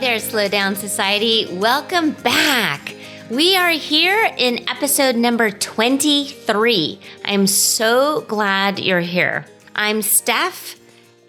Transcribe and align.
There, 0.00 0.18
Slow 0.18 0.46
Down 0.46 0.76
Society. 0.76 1.46
Welcome 1.50 2.10
back. 2.10 2.94
We 3.30 3.56
are 3.56 3.70
here 3.70 4.30
in 4.36 4.68
episode 4.68 5.16
number 5.16 5.50
23. 5.50 7.00
I'm 7.24 7.46
so 7.46 8.20
glad 8.22 8.78
you're 8.78 9.00
here. 9.00 9.46
I'm 9.74 10.02
Steph, 10.02 10.76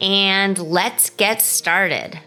and 0.02 0.57
let's 0.59 1.09
get 1.12 1.41
started. 1.41 2.20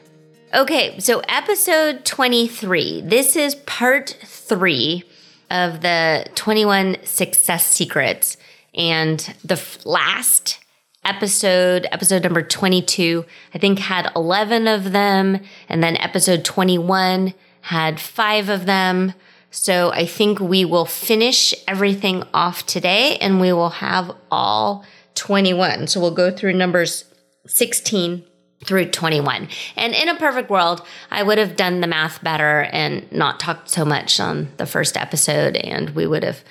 Okay, 0.55 0.99
so 0.99 1.21
episode 1.29 2.07
23. 2.07 3.03
This 3.03 3.37
is 3.37 3.55
part 3.57 4.17
three 4.25 5.05
of 5.51 5.83
the 5.83 6.25
21 6.37 7.05
success 7.05 7.67
secrets. 7.67 8.39
And 8.75 9.19
the 9.45 9.61
last 9.85 10.60
episode, 11.05 11.87
episode 11.93 12.23
number 12.23 12.43
22, 12.43 13.25
I 13.55 13.59
think 13.59 13.79
had 13.79 14.11
11 14.15 14.67
of 14.67 14.93
them. 14.93 15.41
And 15.69 15.83
then 15.83 15.97
episode 15.97 16.45
21 16.45 17.35
had 17.63 18.01
five 18.01 18.49
of 18.49 18.67
them. 18.67 19.15
So 19.51 19.91
I 19.93 20.07
think 20.07 20.39
we 20.39 20.65
will 20.65 20.87
finish 20.87 21.55
everything 21.67 22.23
off 22.33 22.67
today 22.67 23.17
and 23.19 23.41
we 23.41 23.53
will 23.53 23.71
have 23.71 24.15
all 24.31 24.85
21. 25.15 25.89
So 25.89 26.01
we'll 26.01 26.13
go 26.13 26.31
through 26.31 26.53
numbers 26.53 27.05
16 27.47 28.25
through 28.65 28.91
21. 28.91 29.49
And 29.77 29.95
in 29.95 30.09
a 30.09 30.17
perfect 30.17 30.51
world, 30.51 30.87
I 31.11 31.23
would 31.23 31.39
have 31.39 31.57
done 31.57 31.81
the 31.81 31.87
math 31.87 32.23
better 32.23 32.63
and 32.73 33.11
not 33.11 33.41
talked 33.41 33.71
so 33.71 33.85
much 33.85 34.21
on 34.21 34.49
the 34.59 34.67
first 34.67 34.97
episode 34.97 35.57
and 35.57 35.91
we 35.91 36.07
would 36.07 36.23
have 36.23 36.45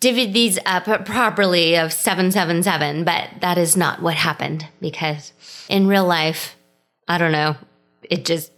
divvied 0.00 0.32
these 0.32 0.58
up 0.64 0.84
properly 1.04 1.76
of 1.76 1.92
777, 1.92 3.04
but 3.04 3.28
that 3.40 3.58
is 3.58 3.76
not 3.76 4.00
what 4.00 4.14
happened 4.14 4.66
because 4.80 5.32
in 5.68 5.86
real 5.86 6.06
life, 6.06 6.56
I 7.06 7.18
don't 7.18 7.32
know, 7.32 7.56
it 8.02 8.24
just, 8.24 8.50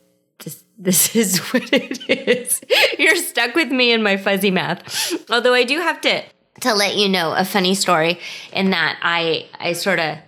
this, 0.44 0.64
this 0.78 1.16
is 1.16 1.38
what 1.52 1.72
it 1.72 2.08
is. 2.08 2.60
You're 2.98 3.16
stuck 3.16 3.54
with 3.54 3.70
me 3.70 3.92
and 3.92 4.04
my 4.04 4.16
fuzzy 4.16 4.50
math. 4.50 5.30
Although 5.30 5.54
I 5.54 5.64
do 5.64 5.78
have 5.80 6.00
to, 6.02 6.22
to 6.60 6.74
let 6.74 6.96
you 6.96 7.08
know 7.08 7.34
a 7.34 7.44
funny 7.44 7.74
story 7.74 8.20
in 8.52 8.70
that 8.70 8.98
I, 9.02 9.48
I 9.58 9.72
sort 9.72 9.98
of, 9.98 10.18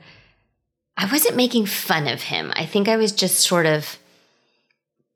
I 0.96 1.10
wasn't 1.10 1.36
making 1.36 1.66
fun 1.66 2.08
of 2.08 2.22
him. 2.22 2.52
I 2.56 2.66
think 2.66 2.88
I 2.88 2.96
was 2.96 3.12
just 3.12 3.40
sort 3.40 3.66
of 3.66 3.98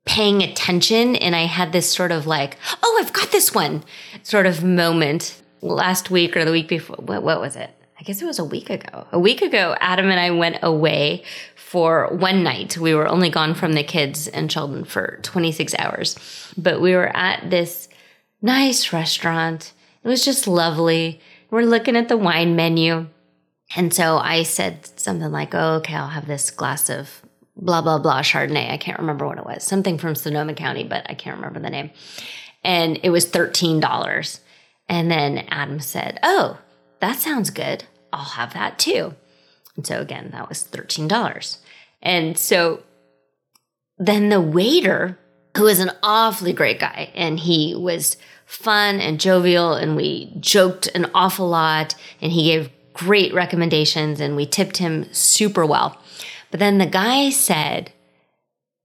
paying 0.05 0.41
attention 0.41 1.15
and 1.17 1.35
I 1.35 1.45
had 1.45 1.71
this 1.71 1.91
sort 1.91 2.11
of 2.11 2.25
like, 2.25 2.57
oh, 2.81 3.01
I've 3.01 3.13
got 3.13 3.31
this 3.31 3.53
one 3.53 3.83
sort 4.23 4.45
of 4.45 4.63
moment 4.63 5.41
last 5.61 6.09
week 6.09 6.35
or 6.35 6.45
the 6.45 6.51
week 6.51 6.67
before. 6.67 6.97
What, 6.97 7.23
what 7.23 7.41
was 7.41 7.55
it? 7.55 7.69
I 7.99 8.03
guess 8.03 8.21
it 8.21 8.25
was 8.25 8.39
a 8.39 8.45
week 8.45 8.69
ago. 8.69 9.07
A 9.11 9.19
week 9.19 9.41
ago, 9.41 9.75
Adam 9.79 10.09
and 10.09 10.19
I 10.19 10.31
went 10.31 10.59
away 10.63 11.23
for 11.55 12.07
one 12.15 12.43
night. 12.43 12.77
We 12.77 12.95
were 12.95 13.07
only 13.07 13.29
gone 13.29 13.53
from 13.53 13.73
the 13.73 13.83
kids 13.83 14.27
and 14.27 14.49
Sheldon 14.49 14.85
for 14.85 15.19
26 15.23 15.75
hours, 15.77 16.17
but 16.57 16.79
we 16.79 16.93
were 16.93 17.15
at 17.15 17.49
this 17.49 17.89
nice 18.41 18.93
restaurant. 18.93 19.73
It 20.03 20.07
was 20.07 20.23
just 20.23 20.47
lovely. 20.47 21.19
We're 21.51 21.63
looking 21.63 21.97
at 21.97 22.07
the 22.07 22.17
wine 22.17 22.55
menu. 22.55 23.07
And 23.75 23.93
so 23.93 24.17
I 24.17 24.43
said 24.43 24.87
something 24.99 25.31
like, 25.31 25.53
oh, 25.53 25.75
okay, 25.75 25.93
I'll 25.93 26.07
have 26.07 26.25
this 26.25 26.51
glass 26.51 26.89
of 26.89 27.21
blah, 27.55 27.81
blah, 27.81 27.99
blah 27.99 28.21
Chardonnay. 28.21 28.71
I 28.71 28.77
can't 28.77 28.99
remember 28.99 29.27
what 29.27 29.37
it 29.37 29.45
was. 29.45 29.63
Something 29.63 29.97
from 29.97 30.15
Sonoma 30.15 30.53
County, 30.53 30.85
but 30.85 31.05
I 31.09 31.13
can't 31.13 31.35
remember 31.35 31.59
the 31.59 31.69
name. 31.69 31.91
And 32.63 32.99
it 33.03 33.09
was 33.09 33.25
$13. 33.29 34.39
And 34.89 35.09
then 35.09 35.45
Adam 35.49 35.79
said, 35.79 36.19
Oh, 36.23 36.57
that 36.99 37.19
sounds 37.19 37.51
good. 37.51 37.85
I'll 38.11 38.23
have 38.23 38.53
that 38.53 38.79
too. 38.79 39.15
And 39.75 39.85
so 39.85 40.01
again, 40.01 40.31
that 40.31 40.49
was 40.49 40.67
$13. 40.69 41.57
And 42.01 42.37
so 42.37 42.83
then 43.97 44.29
the 44.29 44.41
waiter, 44.41 45.19
who 45.55 45.63
was 45.63 45.79
an 45.79 45.91
awfully 46.01 46.53
great 46.53 46.79
guy, 46.79 47.11
and 47.13 47.39
he 47.39 47.75
was 47.75 48.17
fun 48.45 48.99
and 48.99 49.19
jovial, 49.19 49.73
and 49.73 49.95
we 49.95 50.33
joked 50.39 50.87
an 50.95 51.11
awful 51.13 51.47
lot, 51.47 51.95
and 52.21 52.31
he 52.31 52.45
gave 52.45 52.71
great 52.93 53.33
recommendations, 53.33 54.19
and 54.19 54.35
we 54.35 54.45
tipped 54.45 54.77
him 54.77 55.05
super 55.13 55.65
well. 55.65 56.01
But 56.49 56.59
then 56.59 56.77
the 56.77 56.85
guy 56.85 57.29
said, 57.29 57.91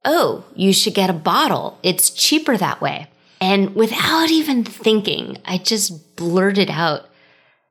Oh, 0.05 0.45
you 0.55 0.75
should 0.75 0.95
get 0.95 1.09
a 1.09 1.15
bottle. 1.15 1.79
It's 1.83 2.11
cheaper 2.11 2.59
that 2.59 2.83
way. 2.83 3.09
And 3.41 3.75
without 3.75 4.31
even 4.31 4.65
thinking, 4.65 5.39
I 5.45 5.59
just 5.59 6.17
blurted 6.17 6.71
out, 6.71 7.09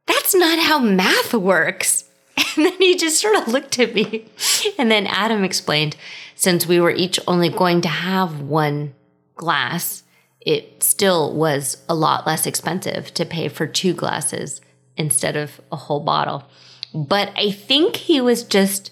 That's 0.07 0.35
not 0.35 0.59
how 0.59 0.79
math 0.79 1.34
works. 1.34 2.06
And 2.56 2.66
then 2.66 2.78
he 2.78 2.96
just 2.96 3.19
sort 3.19 3.35
of 3.35 3.47
looked 3.47 3.79
at 3.79 3.96
me. 3.96 4.25
And 4.78 4.91
then 4.91 5.07
Adam 5.07 5.44
explained, 5.44 5.96
since 6.35 6.68
we 6.68 6.79
were 6.79 6.91
each 6.91 7.19
only 7.28 7.50
going 7.50 7.81
to 7.81 7.88
have 7.88 8.41
one 8.41 8.94
glass, 9.35 10.03
it 10.41 10.84
still 10.84 11.34
was 11.34 11.78
a 11.88 11.95
lot 11.95 12.28
less 12.28 12.45
expensive 12.45 13.13
to 13.13 13.25
pay 13.25 13.47
for 13.47 13.66
two 13.66 13.94
glasses 13.94 14.62
instead 14.97 15.35
of 15.35 15.62
a 15.72 15.75
whole 15.75 16.01
bottle. 16.01 16.44
But 16.94 17.31
I 17.35 17.51
think 17.51 17.95
he 17.95 18.22
was 18.22 18.44
just 18.44 18.91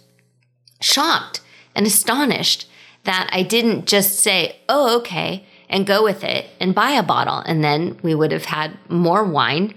shocked 0.79 1.41
and 1.75 1.85
astonished 1.85 2.67
that 3.03 3.29
I 3.31 3.43
didn't 3.43 3.85
just 3.85 4.19
say, 4.19 4.57
oh, 4.69 4.97
okay, 4.99 5.45
and 5.71 5.87
go 5.87 6.03
with 6.03 6.23
it 6.23 6.45
and 6.59 6.75
buy 6.75 6.91
a 6.91 7.01
bottle. 7.01 7.39
And 7.39 7.63
then 7.63 7.97
we 8.03 8.13
would 8.13 8.31
have 8.31 8.45
had 8.45 8.77
more 8.89 9.23
wine. 9.23 9.73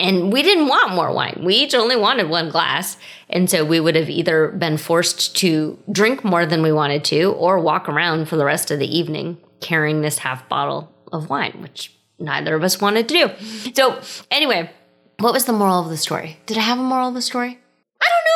And 0.00 0.32
we 0.32 0.42
didn't 0.42 0.68
want 0.68 0.94
more 0.94 1.12
wine. 1.12 1.40
We 1.42 1.54
each 1.54 1.74
only 1.74 1.96
wanted 1.96 2.28
one 2.28 2.50
glass. 2.50 2.98
And 3.30 3.48
so 3.48 3.64
we 3.64 3.80
would 3.80 3.96
have 3.96 4.10
either 4.10 4.48
been 4.48 4.76
forced 4.76 5.36
to 5.36 5.78
drink 5.90 6.22
more 6.24 6.44
than 6.44 6.62
we 6.62 6.72
wanted 6.72 7.04
to 7.06 7.32
or 7.32 7.58
walk 7.58 7.88
around 7.88 8.28
for 8.28 8.36
the 8.36 8.44
rest 8.44 8.70
of 8.70 8.78
the 8.78 8.98
evening 8.98 9.38
carrying 9.60 10.02
this 10.02 10.18
half 10.18 10.48
bottle 10.48 10.92
of 11.12 11.30
wine, 11.30 11.58
which 11.62 11.92
neither 12.18 12.54
of 12.54 12.62
us 12.62 12.80
wanted 12.80 13.08
to 13.08 13.14
do. 13.14 13.72
So, 13.74 14.00
anyway, 14.30 14.70
what 15.18 15.32
was 15.32 15.46
the 15.46 15.52
moral 15.52 15.80
of 15.80 15.88
the 15.88 15.96
story? 15.96 16.38
Did 16.46 16.58
I 16.58 16.62
have 16.62 16.78
a 16.78 16.82
moral 16.82 17.08
of 17.08 17.14
the 17.14 17.22
story? 17.22 17.58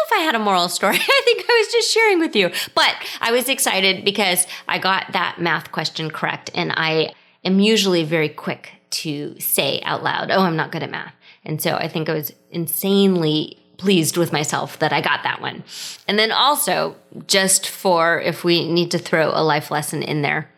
If 0.04 0.12
I 0.12 0.18
had 0.18 0.34
a 0.34 0.38
moral 0.38 0.68
story. 0.68 0.96
I 1.00 1.22
think 1.24 1.44
I 1.48 1.64
was 1.64 1.72
just 1.72 1.92
sharing 1.92 2.18
with 2.18 2.34
you. 2.36 2.50
But 2.74 2.94
I 3.20 3.32
was 3.32 3.48
excited 3.48 4.04
because 4.04 4.46
I 4.68 4.78
got 4.78 5.12
that 5.12 5.40
math 5.40 5.72
question 5.72 6.10
correct. 6.10 6.50
And 6.54 6.72
I 6.76 7.12
am 7.44 7.60
usually 7.60 8.04
very 8.04 8.28
quick 8.28 8.70
to 8.90 9.38
say 9.40 9.80
out 9.82 10.02
loud, 10.02 10.30
oh, 10.30 10.40
I'm 10.40 10.56
not 10.56 10.72
good 10.72 10.82
at 10.82 10.90
math. 10.90 11.14
And 11.44 11.60
so 11.60 11.74
I 11.74 11.88
think 11.88 12.08
I 12.08 12.14
was 12.14 12.32
insanely 12.50 13.58
pleased 13.78 14.16
with 14.16 14.32
myself 14.32 14.78
that 14.78 14.92
I 14.92 15.00
got 15.00 15.24
that 15.24 15.40
one. 15.40 15.64
And 16.06 16.18
then 16.18 16.30
also, 16.30 16.94
just 17.26 17.66
for 17.66 18.20
if 18.20 18.44
we 18.44 18.70
need 18.70 18.90
to 18.92 18.98
throw 18.98 19.30
a 19.30 19.42
life 19.42 19.70
lesson 19.70 20.02
in 20.02 20.22
there, 20.22 20.50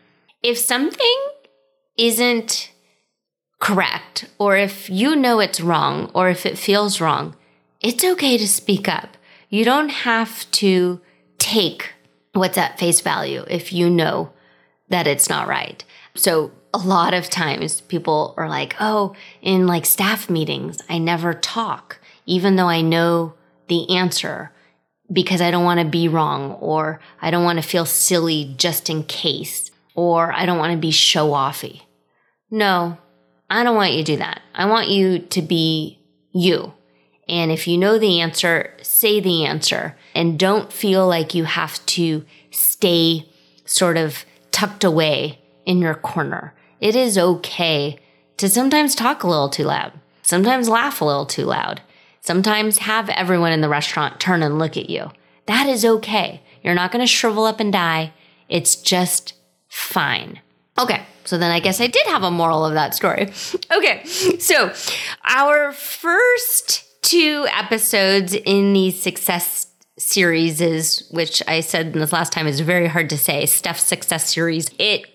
if 0.43 0.59
something 0.59 1.17
isn't 1.97 2.71
correct, 3.61 4.29
or 4.39 4.57
if 4.57 4.91
you 4.91 5.17
know 5.17 5.41
it's 5.41 5.61
wrong, 5.61 6.11
or 6.13 6.29
if 6.29 6.45
it 6.45 6.59
feels 6.59 7.01
wrong, 7.01 7.35
it's 7.81 8.05
okay 8.05 8.37
to 8.37 8.47
speak 8.47 8.89
up. 8.89 9.14
You 9.55 9.65
don't 9.65 9.91
have 9.91 10.51
to 10.51 11.01
take 11.39 11.93
what's 12.33 12.59
at 12.59 12.77
face 12.77 13.01
value 13.01 13.45
if 13.49 13.73
you 13.73 13.89
know 13.89 14.33
that 14.89 15.07
it's 15.07 15.29
not 15.29 15.47
right. 15.47 15.85
So 16.17 16.51
a 16.75 16.79
lot 16.79 17.15
of 17.15 17.31
times 17.31 17.81
people 17.83 18.35
are 18.37 18.49
like, 18.49 18.75
oh, 18.81 19.15
in 19.43 19.69
like 19.69 19.87
staff 19.87 20.29
meetings, 20.29 20.83
I 20.89 20.99
never 20.99 21.33
talk, 21.35 22.01
even 22.27 22.57
though 22.57 22.69
I 22.69 22.81
know 22.81 23.35
the 23.69 23.89
answer 23.97 24.51
because 25.13 25.41
I 25.41 25.53
don't 25.53 25.63
want 25.63 25.79
to 25.79 25.87
be 25.87 26.09
wrong 26.09 26.55
or 26.55 26.99
I 27.23 27.31
don't 27.31 27.45
want 27.45 27.63
to 27.63 27.69
feel 27.69 27.87
silly 27.87 28.57
just 28.57 28.91
in 28.91 29.05
case 29.05 29.71
or 29.95 30.33
I 30.33 30.47
don't 30.47 30.59
want 30.59 30.73
to 30.73 30.79
be 30.79 30.91
show 30.91 31.31
offy. 31.31 31.83
No, 32.51 32.99
I 33.49 33.63
don't 33.63 33.77
want 33.77 33.93
you 33.93 33.99
to 33.99 34.13
do 34.15 34.17
that. 34.17 34.43
I 34.53 34.67
want 34.67 34.89
you 34.89 35.21
to 35.21 35.43
be 35.43 36.01
you. 36.33 36.73
And 37.29 37.51
if 37.51 37.67
you 37.67 37.79
know 37.79 37.99
the 37.99 38.21
answer, 38.21 38.75
say 38.83 39.21
the 39.21 39.45
answer 39.45 39.97
and 40.15 40.39
don't 40.39 40.73
feel 40.73 41.07
like 41.07 41.35
you 41.35 41.45
have 41.45 41.85
to 41.87 42.25
stay 42.51 43.29
sort 43.65 43.97
of 43.97 44.25
tucked 44.51 44.85
away 44.85 45.41
in 45.65 45.79
your 45.79 45.95
corner. 45.95 46.55
It 46.81 46.95
is 46.95 47.17
okay 47.17 47.99
to 48.37 48.49
sometimes 48.49 48.95
talk 48.95 49.23
a 49.23 49.29
little 49.29 49.49
too 49.49 49.65
loud, 49.65 49.93
sometimes 50.23 50.69
laugh 50.69 51.01
a 51.01 51.05
little 51.05 51.27
too 51.27 51.45
loud, 51.45 51.81
Sometimes 52.25 52.79
have 52.79 53.11
everyone 53.11 53.53
in 53.53 53.61
the 53.61 53.69
restaurant 53.69 54.19
turn 54.19 54.43
and 54.43 54.59
look 54.59 54.79
at 54.79 54.89
you. 54.89 55.11
That 55.45 55.67
is 55.67 55.85
okay. 55.85 56.41
You're 56.63 56.73
not 56.73 56.91
going 56.91 57.03
to 57.03 57.07
shrivel 57.07 57.45
up 57.45 57.61
and 57.61 57.71
die. 57.71 58.15
It's 58.49 58.77
just 58.77 59.35
fine. 59.69 60.41
Okay, 60.79 61.03
so 61.27 61.37
then 61.37 61.51
I 61.51 61.61
guess 61.61 61.83
I 61.83 61.87
did 61.87 62.07
have 62.07 62.23
a 62.23 62.31
moral 62.31 62.65
of 62.65 62.73
that 62.73 62.95
story. 62.95 63.31
Okay, 63.71 64.05
so 64.05 64.73
our 65.25 65.73
first 65.73 66.94
two 67.15 67.47
episodes 67.53 68.35
in 68.35 68.73
the 68.73 68.91
success 68.91 69.69
series 69.97 70.61
is, 70.61 71.07
which 71.13 71.45
I 71.47 71.61
said 71.61 71.93
in 71.93 72.01
this 72.01 72.13
last 72.13 72.33
time 72.33 72.49
is 72.49 72.59
very 72.59 72.89
hard 72.89 73.09
to 73.11 73.17
say, 73.17 73.47
Steph's 73.47 73.85
success 73.85 74.35
series. 74.35 74.69
It 74.81 75.07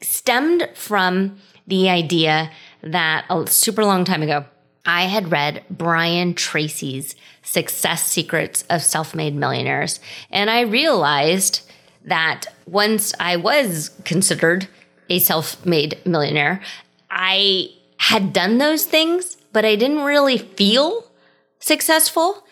stemmed 0.00 0.68
from 0.74 1.36
the 1.66 1.90
idea 1.90 2.52
that 2.82 3.24
a 3.28 3.44
super 3.48 3.84
long 3.84 4.04
time 4.04 4.22
ago, 4.22 4.44
I 4.86 5.06
had 5.06 5.32
read 5.32 5.64
Brian 5.68 6.34
Tracy's 6.34 7.16
Success 7.42 8.06
Secrets 8.06 8.62
of 8.70 8.80
Self 8.80 9.12
Made 9.12 9.34
Millionaires. 9.34 9.98
And 10.30 10.50
I 10.50 10.60
realized 10.60 11.68
that 12.04 12.44
once 12.66 13.12
I 13.18 13.34
was 13.34 13.90
considered 14.04 14.68
a 15.10 15.18
self 15.18 15.66
made 15.66 15.98
millionaire, 16.06 16.62
I 17.10 17.70
had 17.96 18.32
done 18.32 18.58
those 18.58 18.84
things, 18.84 19.36
but 19.52 19.64
I 19.64 19.74
didn't 19.74 20.04
really 20.04 20.38
feel 20.38 21.07
successful. 21.58 22.44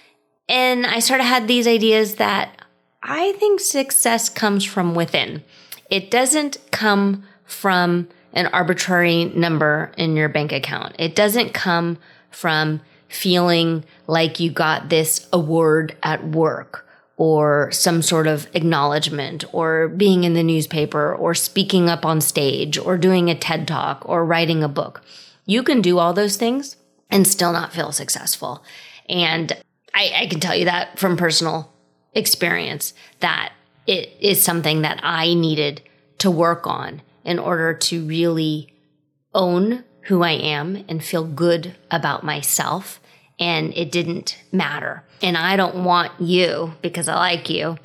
And 0.48 0.86
I 0.86 1.00
sort 1.00 1.20
of 1.20 1.26
had 1.26 1.48
these 1.48 1.66
ideas 1.66 2.16
that 2.16 2.62
I 3.02 3.32
think 3.32 3.60
success 3.60 4.28
comes 4.28 4.64
from 4.64 4.94
within. 4.94 5.44
It 5.90 6.10
doesn't 6.10 6.58
come 6.70 7.24
from 7.44 8.08
an 8.32 8.46
arbitrary 8.48 9.26
number 9.26 9.92
in 9.96 10.16
your 10.16 10.28
bank 10.28 10.52
account. 10.52 10.94
It 10.98 11.14
doesn't 11.14 11.54
come 11.54 11.98
from 12.30 12.80
feeling 13.08 13.84
like 14.06 14.40
you 14.40 14.50
got 14.50 14.88
this 14.88 15.28
award 15.32 15.96
at 16.02 16.26
work 16.26 16.86
or 17.16 17.70
some 17.72 18.02
sort 18.02 18.26
of 18.26 18.46
acknowledgement 18.52 19.44
or 19.52 19.88
being 19.88 20.24
in 20.24 20.34
the 20.34 20.42
newspaper 20.42 21.14
or 21.14 21.34
speaking 21.34 21.88
up 21.88 22.04
on 22.04 22.20
stage 22.20 22.76
or 22.76 22.98
doing 22.98 23.30
a 23.30 23.34
TED 23.34 23.66
talk 23.66 24.02
or 24.06 24.24
writing 24.24 24.62
a 24.62 24.68
book. 24.68 25.02
You 25.46 25.62
can 25.62 25.80
do 25.80 25.98
all 25.98 26.12
those 26.12 26.36
things 26.36 26.76
and 27.08 27.26
still 27.26 27.52
not 27.52 27.72
feel 27.72 27.92
successful. 27.92 28.62
And 29.08 29.52
I, 29.94 30.12
I 30.22 30.26
can 30.26 30.40
tell 30.40 30.54
you 30.54 30.64
that 30.66 30.98
from 30.98 31.16
personal 31.16 31.72
experience 32.14 32.94
that 33.20 33.52
it 33.86 34.10
is 34.20 34.42
something 34.42 34.82
that 34.82 35.00
I 35.02 35.34
needed 35.34 35.82
to 36.18 36.30
work 36.30 36.66
on 36.66 37.02
in 37.24 37.38
order 37.38 37.74
to 37.74 38.06
really 38.06 38.72
own 39.34 39.84
who 40.02 40.22
I 40.22 40.32
am 40.32 40.84
and 40.88 41.04
feel 41.04 41.24
good 41.24 41.76
about 41.90 42.24
myself. 42.24 43.00
And 43.38 43.74
it 43.74 43.92
didn't 43.92 44.38
matter. 44.50 45.04
And 45.22 45.36
I 45.36 45.56
don't 45.56 45.84
want 45.84 46.12
you, 46.20 46.74
because 46.80 47.08
I 47.08 47.16
like 47.16 47.50
you, 47.50 47.78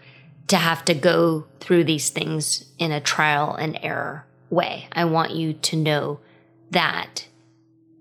to 0.47 0.57
have 0.57 0.85
to 0.85 0.93
go 0.93 1.45
through 1.59 1.85
these 1.85 2.09
things 2.09 2.65
in 2.77 2.91
a 2.91 3.01
trial 3.01 3.55
and 3.55 3.79
error 3.81 4.25
way. 4.49 4.87
I 4.91 5.05
want 5.05 5.31
you 5.31 5.53
to 5.53 5.75
know 5.75 6.19
that 6.71 7.25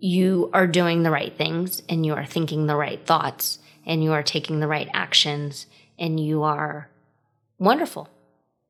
you 0.01 0.51
are 0.53 0.67
doing 0.67 1.03
the 1.03 1.11
right 1.11 1.37
things 1.37 1.83
and 1.89 2.05
you 2.05 2.15
are 2.15 2.25
thinking 2.25 2.67
the 2.67 2.77
right 2.77 3.05
thoughts 3.07 3.59
and 3.87 4.03
you 4.03 4.13
are 4.13 4.23
taking 4.23 4.61
the 4.61 4.67
right 4.67 4.89
actions 4.93 5.67
and 5.99 6.19
you 6.19 6.43
are 6.43 6.89
wonderful 7.59 8.09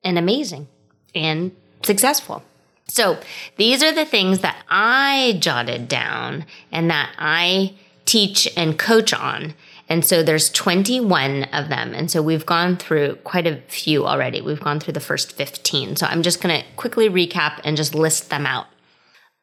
and 0.03 0.17
amazing 0.17 0.67
and 1.15 1.55
successful. 1.83 2.43
So 2.87 3.19
these 3.55 3.81
are 3.81 3.93
the 3.93 4.05
things 4.05 4.39
that 4.39 4.63
I 4.69 5.37
jotted 5.39 5.87
down 5.87 6.45
and 6.71 6.89
that 6.89 7.13
I 7.17 7.73
teach 8.05 8.51
and 8.57 8.77
coach 8.77 9.13
on. 9.13 9.53
And 9.87 10.05
so 10.05 10.23
there's 10.23 10.49
21 10.49 11.45
of 11.45 11.69
them. 11.69 11.93
And 11.93 12.11
so 12.11 12.21
we've 12.21 12.45
gone 12.45 12.75
through 12.75 13.15
quite 13.23 13.47
a 13.47 13.61
few 13.67 14.05
already. 14.05 14.41
We've 14.41 14.59
gone 14.59 14.79
through 14.79 14.93
the 14.93 14.99
first 14.99 15.31
15. 15.33 15.95
So 15.95 16.05
I'm 16.05 16.21
just 16.21 16.41
going 16.41 16.61
to 16.61 16.67
quickly 16.75 17.09
recap 17.09 17.61
and 17.63 17.77
just 17.77 17.95
list 17.95 18.29
them 18.29 18.45
out. 18.45 18.67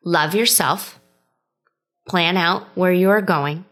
Love 0.04 0.34
yourself. 0.34 0.97
Plan 2.08 2.38
out 2.38 2.66
where 2.74 2.92
you 2.92 3.10
are 3.10 3.20
going. 3.20 3.66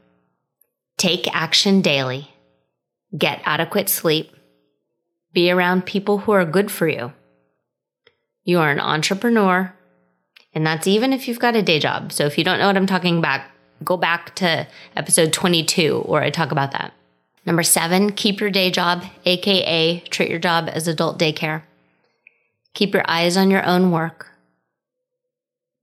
Take 0.99 1.35
action 1.35 1.81
daily. 1.81 2.31
Get 3.17 3.41
adequate 3.45 3.89
sleep. 3.89 4.31
Be 5.33 5.51
around 5.51 5.87
people 5.87 6.19
who 6.19 6.33
are 6.33 6.45
good 6.45 6.71
for 6.71 6.87
you. 6.87 7.15
You 8.45 8.59
are 8.61 8.71
an 8.71 8.79
entrepreneur. 8.79 9.75
And 10.55 10.67
that's 10.67 10.87
even 10.87 11.15
if 11.15 11.27
you've 11.27 11.39
got 11.39 11.57
a 11.57 11.63
day 11.63 11.79
job. 11.79 12.13
So 12.13 12.27
if 12.27 12.37
you 12.37 12.45
don't 12.45 12.59
know 12.59 12.67
what 12.67 12.77
I'm 12.77 12.87
talking 12.87 13.19
about, 13.19 13.41
go 13.83 13.97
back 13.97 14.35
to 14.37 14.67
episode 14.95 15.33
22 15.33 16.03
where 16.03 16.23
I 16.23 16.29
talk 16.29 16.53
about 16.53 16.73
that. 16.73 16.93
Number 17.47 17.63
seven, 17.63 18.13
keep 18.13 18.41
your 18.41 18.51
day 18.51 18.71
job, 18.71 19.03
AKA 19.25 20.01
treat 20.11 20.29
your 20.29 20.39
job 20.39 20.69
as 20.71 20.87
adult 20.87 21.19
daycare. 21.19 21.63
Keep 22.75 22.93
your 22.93 23.05
eyes 23.09 23.39
on 23.39 23.51
your 23.51 23.65
own 23.65 23.91
work. 23.91 24.36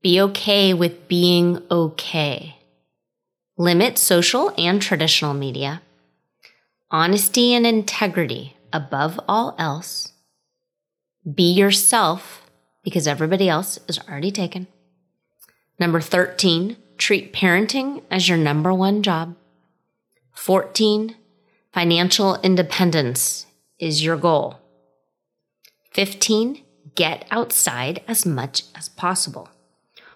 Be 0.04 0.20
okay 0.20 0.74
with 0.74 1.08
being 1.08 1.64
okay. 1.72 2.58
Limit 3.58 3.98
social 3.98 4.54
and 4.58 4.82
traditional 4.82 5.34
media. 5.34 5.82
Honesty 6.92 7.54
and 7.54 7.66
integrity 7.66 8.58
above 8.74 9.18
all 9.30 9.56
else. 9.58 10.12
Be 11.34 11.54
yourself 11.54 12.46
because 12.84 13.08
everybody 13.08 13.48
else 13.48 13.80
is 13.88 13.98
already 13.98 14.30
taken. 14.30 14.68
Number 15.80 16.02
13, 16.02 16.76
treat 16.98 17.32
parenting 17.32 18.04
as 18.12 18.28
your 18.28 18.38
number 18.38 18.74
one 18.74 19.04
job. 19.04 19.38
14, 20.34 21.16
financial 21.72 22.42
independence 22.42 23.46
is 23.80 24.04
your 24.04 24.18
goal. 24.18 24.60
15, 25.94 26.62
get 26.96 27.26
outside 27.32 28.04
as 28.06 28.26
much 28.26 28.64
as 28.76 28.90
possible. 28.90 29.48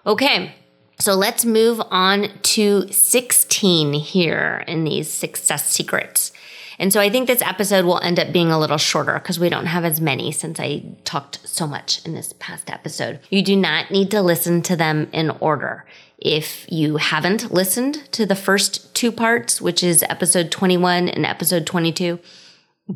Okay, 0.07 0.56
so 1.00 1.15
let's 1.15 1.44
move 1.44 1.81
on 1.92 2.30
to 2.42 2.88
16 2.89 3.92
here 3.92 4.63
in 4.65 4.86
these 4.86 5.12
success 5.12 5.69
secrets. 5.69 6.31
And 6.80 6.94
so 6.94 7.01
I 7.01 7.09
think 7.09 7.27
this 7.27 7.42
episode 7.42 7.83
will 7.83 8.00
end 8.00 8.18
up 8.18 8.31
being 8.31 8.50
a 8.50 8.57
little 8.57 8.77
shorter 8.77 9.15
because 9.15 9.38
we 9.38 9.50
don't 9.50 9.65
have 9.65 9.83
as 9.83 10.00
many 10.00 10.31
since 10.31 10.62
I 10.62 10.83
talked 11.04 11.45
so 11.45 11.68
much 11.68 12.06
in 12.06 12.13
this 12.13 12.33
past 12.39 12.69
episode. 12.69 13.19
You 13.30 13.42
do 13.42 13.57
not 13.57 13.92
need 13.92 14.09
to 14.12 14.21
listen 14.21 14.62
to 14.62 14.77
them 14.77 15.09
in 15.12 15.31
order. 15.42 15.86
If 16.18 16.65
you 16.71 16.95
haven't 16.95 17.51
listened 17.51 18.10
to 18.13 18.25
the 18.25 18.33
first 18.33 18.95
two 18.95 19.12
parts, 19.12 19.60
which 19.60 19.83
is 19.83 20.03
episode 20.03 20.51
21 20.51 21.10
and 21.10 21.25
episode 21.25 21.65
22, 21.65 22.17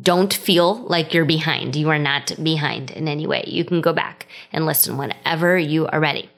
don't 0.00 0.32
feel 0.32 0.76
like 0.76 1.12
you're 1.12 1.26
behind. 1.26 1.76
You 1.76 1.90
are 1.90 1.98
not 1.98 2.42
behind 2.42 2.90
in 2.90 3.06
any 3.06 3.26
way. 3.26 3.44
You 3.46 3.66
can 3.66 3.82
go 3.82 3.92
back 3.92 4.26
and 4.50 4.64
listen 4.64 4.96
whenever 4.96 5.58
you 5.58 5.86
are 5.88 6.00
ready. 6.00 6.30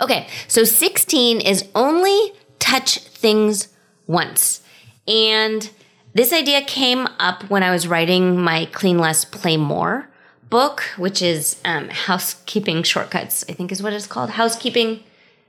Okay, 0.00 0.28
so 0.48 0.64
16 0.64 1.40
is 1.40 1.68
only 1.74 2.32
touch 2.58 2.98
things 2.98 3.68
once. 4.06 4.62
And 5.06 5.68
this 6.14 6.32
idea 6.32 6.62
came 6.62 7.06
up 7.18 7.48
when 7.50 7.62
I 7.62 7.70
was 7.70 7.86
writing 7.86 8.40
my 8.40 8.66
Clean 8.66 8.98
Less, 8.98 9.24
Play 9.24 9.56
More 9.56 10.08
book, 10.48 10.82
which 10.96 11.22
is 11.22 11.60
um, 11.64 11.88
Housekeeping 11.88 12.82
Shortcuts, 12.82 13.44
I 13.48 13.52
think 13.52 13.70
is 13.70 13.82
what 13.82 13.92
it's 13.92 14.06
called. 14.06 14.30
Housekeeping 14.30 15.04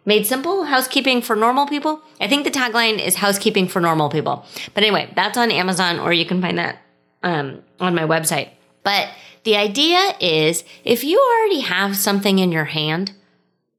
Made 0.06 0.26
Simple, 0.26 0.66
Housekeeping 0.66 1.22
for 1.22 1.36
Normal 1.36 1.68
People. 1.68 2.02
I 2.20 2.28
think 2.28 2.44
the 2.44 2.52
tagline 2.52 3.00
is 3.00 3.16
Housekeeping 3.16 3.68
for 3.68 3.80
Normal 3.80 4.10
People. 4.10 4.46
But 4.74 4.84
anyway, 4.84 5.12
that's 5.16 5.38
on 5.38 5.52
Amazon 5.52 6.00
or 6.00 6.14
you 6.14 6.26
can 6.26 6.42
find 6.42 6.58
that 6.58 6.78
um, 7.24 7.62
on 7.80 7.96
my 7.96 8.04
website. 8.04 8.50
But 8.84 9.10
the 9.44 9.56
idea 9.56 10.16
is 10.20 10.64
if 10.84 11.04
you 11.04 11.20
already 11.20 11.62
have 11.62 11.98
something 11.98 12.40
in 12.40 12.52
your 12.52 12.66
hand, 12.66 13.14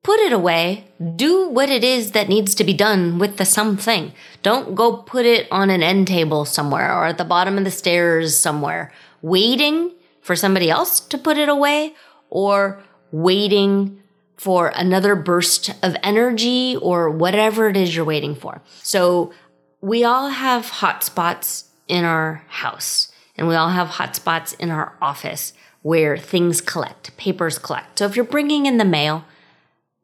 put 0.03 0.19
it 0.21 0.33
away. 0.33 0.85
Do 1.17 1.49
what 1.49 1.71
it 1.71 1.85
is 1.85 2.13
that 2.13 2.29
needs 2.29 2.55
to 2.57 2.65
be 2.65 2.75
done 2.75 3.19
with 3.19 3.37
the 3.37 3.45
something. 3.45 4.13
Don't 4.43 4.75
go 4.75 4.97
put 4.97 5.27
it 5.27 5.47
on 5.51 5.71
an 5.71 5.83
end 5.83 6.09
table 6.09 6.45
somewhere 6.45 6.93
or 6.93 7.07
at 7.07 7.19
the 7.19 7.25
bottom 7.25 7.57
of 7.59 7.65
the 7.65 7.71
stairs 7.71 8.37
somewhere, 8.37 8.93
waiting 9.21 9.93
for 10.21 10.35
somebody 10.37 10.71
else 10.71 11.01
to 11.01 11.19
put 11.19 11.37
it 11.37 11.49
away 11.49 11.95
or 12.31 12.83
waiting 13.11 14.01
for 14.37 14.73
another 14.75 15.15
burst 15.15 15.71
of 15.85 15.95
energy 16.03 16.77
or 16.77 17.11
whatever 17.11 17.69
it 17.69 17.77
is 17.77 17.95
you're 17.95 18.05
waiting 18.05 18.35
for. 18.35 18.61
So 18.83 19.33
we 19.81 20.03
all 20.03 20.31
have 20.31 20.69
hot 20.69 21.05
spots 21.05 21.71
in 21.87 22.05
our 22.05 22.43
house 22.49 23.13
and 23.37 23.47
we 23.47 23.55
all 23.55 23.69
have 23.69 23.89
hot 23.89 24.17
spots 24.17 24.53
in 24.55 24.71
our 24.71 24.97
office 25.01 25.53
where 25.83 26.17
things 26.17 26.61
collect, 26.61 27.17
papers 27.17 27.59
collect. 27.59 27.99
So 27.99 28.07
if 28.07 28.17
you're 28.17 28.25
bringing 28.25 28.67
in 28.67 28.79
the 28.79 28.85
mail, 28.85 29.25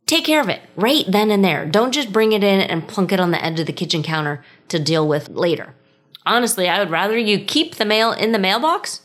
take 0.09 0.25
care 0.25 0.41
of 0.41 0.49
it 0.49 0.63
right 0.75 1.05
then 1.07 1.31
and 1.31 1.45
there. 1.45 1.65
Don't 1.67 1.93
just 1.93 2.13
bring 2.13 2.33
it 2.33 2.43
in 2.43 2.61
and 2.61 2.89
plunk 2.89 3.13
it 3.13 3.21
on 3.21 3.31
the 3.31 3.45
edge 3.45 3.61
of 3.61 3.67
the 3.67 3.73
kitchen 3.73 4.03
counter 4.03 4.45
to 4.69 4.81
deal 4.81 5.07
with 5.07 5.29
later. 5.29 5.75
Honestly, 6.27 6.69
I 6.69 6.81
would 6.81 6.91
rather 6.91 7.17
you 7.17 7.39
keep 7.45 7.77
the 7.77 7.85
mail 7.85 8.13
in 8.13 8.33
the 8.33 8.39
mailbox 8.39 9.03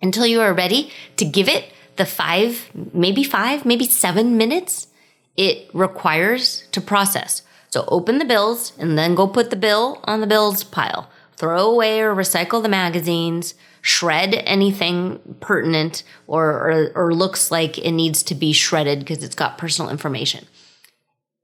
until 0.00 0.26
you 0.26 0.40
are 0.40 0.54
ready 0.54 0.92
to 1.16 1.24
give 1.24 1.48
it 1.48 1.72
the 1.96 2.06
five, 2.06 2.70
maybe 2.92 3.24
five, 3.24 3.64
maybe 3.64 3.86
seven 3.86 4.36
minutes 4.36 4.88
it 5.36 5.68
requires 5.72 6.66
to 6.72 6.80
process. 6.80 7.42
So 7.70 7.84
open 7.88 8.18
the 8.18 8.24
bills 8.24 8.72
and 8.78 8.96
then 8.96 9.14
go 9.14 9.26
put 9.26 9.50
the 9.50 9.56
bill 9.56 10.00
on 10.04 10.20
the 10.20 10.26
bills 10.26 10.62
pile. 10.62 11.10
throw 11.36 11.68
away 11.68 12.00
or 12.00 12.14
recycle 12.14 12.62
the 12.62 12.68
magazines, 12.68 13.54
shred 13.86 14.34
anything 14.46 15.20
pertinent 15.40 16.04
or, 16.26 16.46
or, 16.46 16.92
or 16.94 17.14
looks 17.14 17.50
like 17.50 17.76
it 17.76 17.90
needs 17.90 18.22
to 18.22 18.34
be 18.34 18.50
shredded 18.50 18.98
because 18.98 19.22
it's 19.22 19.34
got 19.34 19.58
personal 19.58 19.90
information. 19.90 20.46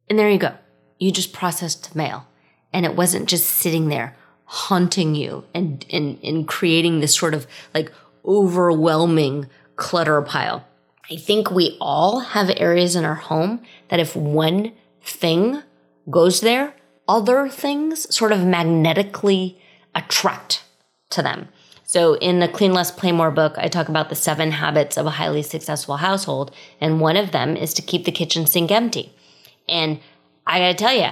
And 0.09 0.19
there 0.19 0.31
you 0.31 0.39
go. 0.39 0.55
You 0.99 1.13
just 1.13 1.35
processed 1.35 1.95
mail. 1.95 2.27
And 2.73 2.87
it 2.87 2.97
wasn't 2.97 3.29
just 3.29 3.45
sitting 3.45 3.89
there 3.89 4.17
haunting 4.47 5.15
you 5.15 5.45
and, 5.53 5.85
and, 5.93 6.19
and 6.25 6.49
creating 6.49 7.01
this 7.01 7.15
sort 7.15 7.35
of 7.35 7.47
like 7.75 7.93
overwhelming 8.25 9.47
clutter 9.77 10.23
pile. 10.23 10.67
I 11.11 11.17
think 11.17 11.51
we 11.51 11.77
all 11.79 12.21
have 12.21 12.51
areas 12.57 12.97
in 12.97 13.05
our 13.05 13.17
home 13.17 13.61
that 13.89 14.01
if 14.01 14.17
one 14.17 14.73
thing 15.03 15.63
goes 16.09 16.41
there, 16.41 16.75
other 17.07 17.51
things 17.51 18.15
sort 18.15 18.33
of 18.33 18.47
magnetically 18.47 19.61
attract 19.95 20.65
to 21.11 21.21
them. 21.21 21.49
So 21.91 22.15
in 22.19 22.39
the 22.39 22.47
Clean 22.47 22.73
Less 22.73 22.93
Play 22.93 23.11
More 23.11 23.33
book, 23.33 23.55
I 23.59 23.67
talk 23.67 23.89
about 23.89 24.11
the 24.11 24.15
seven 24.15 24.53
habits 24.53 24.97
of 24.97 25.07
a 25.07 25.11
highly 25.19 25.43
successful 25.43 25.97
household. 25.97 26.53
And 26.81 27.01
one 27.01 27.17
of 27.17 27.33
them 27.33 27.57
is 27.57 27.75
to 27.75 27.83
keep 27.83 28.05
the 28.05 28.13
kitchen 28.13 28.47
sink 28.47 28.71
empty. 28.71 29.13
And 29.69 29.99
I 30.47 30.61
gotta 30.61 30.75
tell 30.75 30.95
you, 30.95 31.09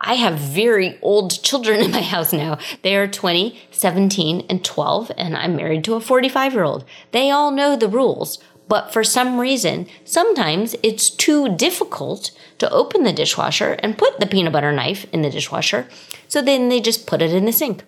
I 0.00 0.14
have 0.14 0.36
very 0.36 0.98
old 1.00 1.40
children 1.44 1.78
in 1.78 1.92
my 1.92 2.02
house 2.02 2.32
now. 2.32 2.58
They 2.82 2.96
are 2.96 3.06
20, 3.06 3.56
17, 3.70 4.46
and 4.50 4.64
12, 4.64 5.12
and 5.16 5.36
I'm 5.36 5.54
married 5.54 5.84
to 5.84 5.94
a 5.94 6.00
45 6.00 6.54
year 6.54 6.64
old. 6.64 6.84
They 7.12 7.30
all 7.30 7.52
know 7.52 7.76
the 7.76 7.86
rules, 7.86 8.40
but 8.66 8.92
for 8.92 9.04
some 9.04 9.38
reason, 9.38 9.86
sometimes 10.04 10.74
it's 10.82 11.08
too 11.08 11.54
difficult 11.54 12.32
to 12.58 12.68
open 12.72 13.04
the 13.04 13.12
dishwasher 13.12 13.74
and 13.74 13.96
put 13.96 14.18
the 14.18 14.26
peanut 14.26 14.54
butter 14.54 14.72
knife 14.72 15.06
in 15.12 15.22
the 15.22 15.30
dishwasher. 15.30 15.86
So 16.26 16.42
then 16.42 16.68
they 16.68 16.80
just 16.80 17.06
put 17.06 17.22
it 17.22 17.32
in 17.32 17.44
the 17.44 17.52
sink. 17.52 17.84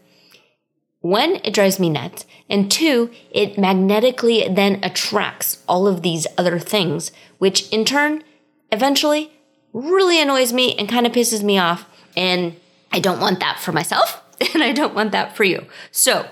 One, 1.02 1.40
it 1.42 1.52
drives 1.52 1.78
me 1.78 1.90
nuts. 1.90 2.24
And 2.48 2.70
two, 2.70 3.10
it 3.30 3.58
magnetically 3.58 4.48
then 4.48 4.82
attracts 4.82 5.62
all 5.68 5.86
of 5.86 6.02
these 6.02 6.26
other 6.38 6.58
things, 6.58 7.10
which 7.38 7.68
in 7.70 7.84
turn, 7.84 8.22
eventually 8.70 9.32
really 9.72 10.20
annoys 10.20 10.52
me 10.52 10.74
and 10.76 10.88
kind 10.88 11.06
of 11.06 11.12
pisses 11.12 11.42
me 11.42 11.58
off. 11.58 11.86
And 12.16 12.56
I 12.92 13.00
don't 13.00 13.20
want 13.20 13.40
that 13.40 13.58
for 13.58 13.72
myself 13.72 14.22
and 14.54 14.62
I 14.62 14.72
don't 14.72 14.94
want 14.94 15.12
that 15.12 15.36
for 15.36 15.44
you. 15.44 15.66
So 15.90 16.28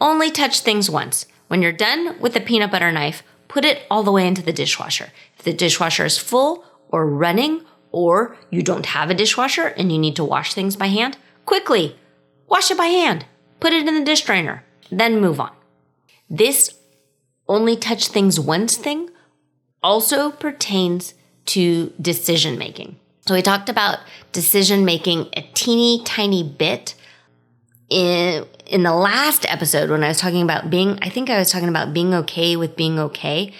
only 0.00 0.30
touch 0.30 0.60
things 0.60 0.90
once. 0.90 1.26
When 1.48 1.62
you're 1.62 1.72
done 1.72 2.20
with 2.20 2.34
the 2.34 2.40
peanut 2.40 2.70
butter 2.70 2.92
knife, 2.92 3.22
put 3.48 3.64
it 3.64 3.84
all 3.90 4.02
the 4.02 4.12
way 4.12 4.26
into 4.26 4.42
the 4.42 4.52
dishwasher. 4.52 5.10
If 5.38 5.44
the 5.44 5.52
dishwasher 5.54 6.04
is 6.04 6.18
full 6.18 6.64
or 6.88 7.06
running, 7.06 7.62
or 7.92 8.36
you 8.50 8.62
don't 8.62 8.86
have 8.86 9.08
a 9.08 9.14
dishwasher 9.14 9.68
and 9.68 9.90
you 9.90 9.98
need 9.98 10.16
to 10.16 10.24
wash 10.24 10.52
things 10.52 10.76
by 10.76 10.88
hand, 10.88 11.16
quickly 11.46 11.96
wash 12.46 12.70
it 12.70 12.76
by 12.76 12.86
hand 12.86 13.24
put 13.60 13.72
it 13.72 13.86
in 13.86 13.94
the 13.94 14.04
dish 14.04 14.22
drainer, 14.22 14.64
then 14.90 15.20
move 15.20 15.40
on. 15.40 15.52
This 16.28 16.74
only 17.48 17.76
touch 17.76 18.08
things 18.08 18.40
once 18.40 18.76
thing 18.76 19.10
also 19.82 20.30
pertains 20.30 21.14
to 21.46 21.92
decision 22.00 22.58
making. 22.58 22.98
So 23.26 23.34
we 23.34 23.42
talked 23.42 23.68
about 23.68 23.98
decision 24.32 24.84
making 24.84 25.28
a 25.36 25.42
teeny 25.54 26.02
tiny 26.04 26.42
bit 26.42 26.94
in 27.88 28.46
in 28.66 28.82
the 28.82 28.94
last 28.94 29.46
episode 29.48 29.90
when 29.90 30.02
I 30.02 30.08
was 30.08 30.18
talking 30.18 30.42
about 30.42 30.70
being 30.70 30.98
I 31.02 31.08
think 31.08 31.30
I 31.30 31.38
was 31.38 31.50
talking 31.50 31.68
about 31.68 31.94
being 31.94 32.14
okay 32.14 32.56
with 32.56 32.76
being 32.76 32.98
okay. 32.98 33.52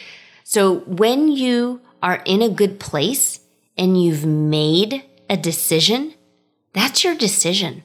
So 0.45 0.81
when 0.81 1.29
you 1.29 1.81
are 2.03 2.23
in 2.25 2.43
a 2.43 2.49
good 2.49 2.79
place 2.79 3.41
and 3.77 4.01
you've 4.01 4.25
made 4.25 5.05
a 5.29 5.37
decision, 5.37 6.15
that's 6.73 7.03
your 7.03 7.15
decision. 7.15 7.85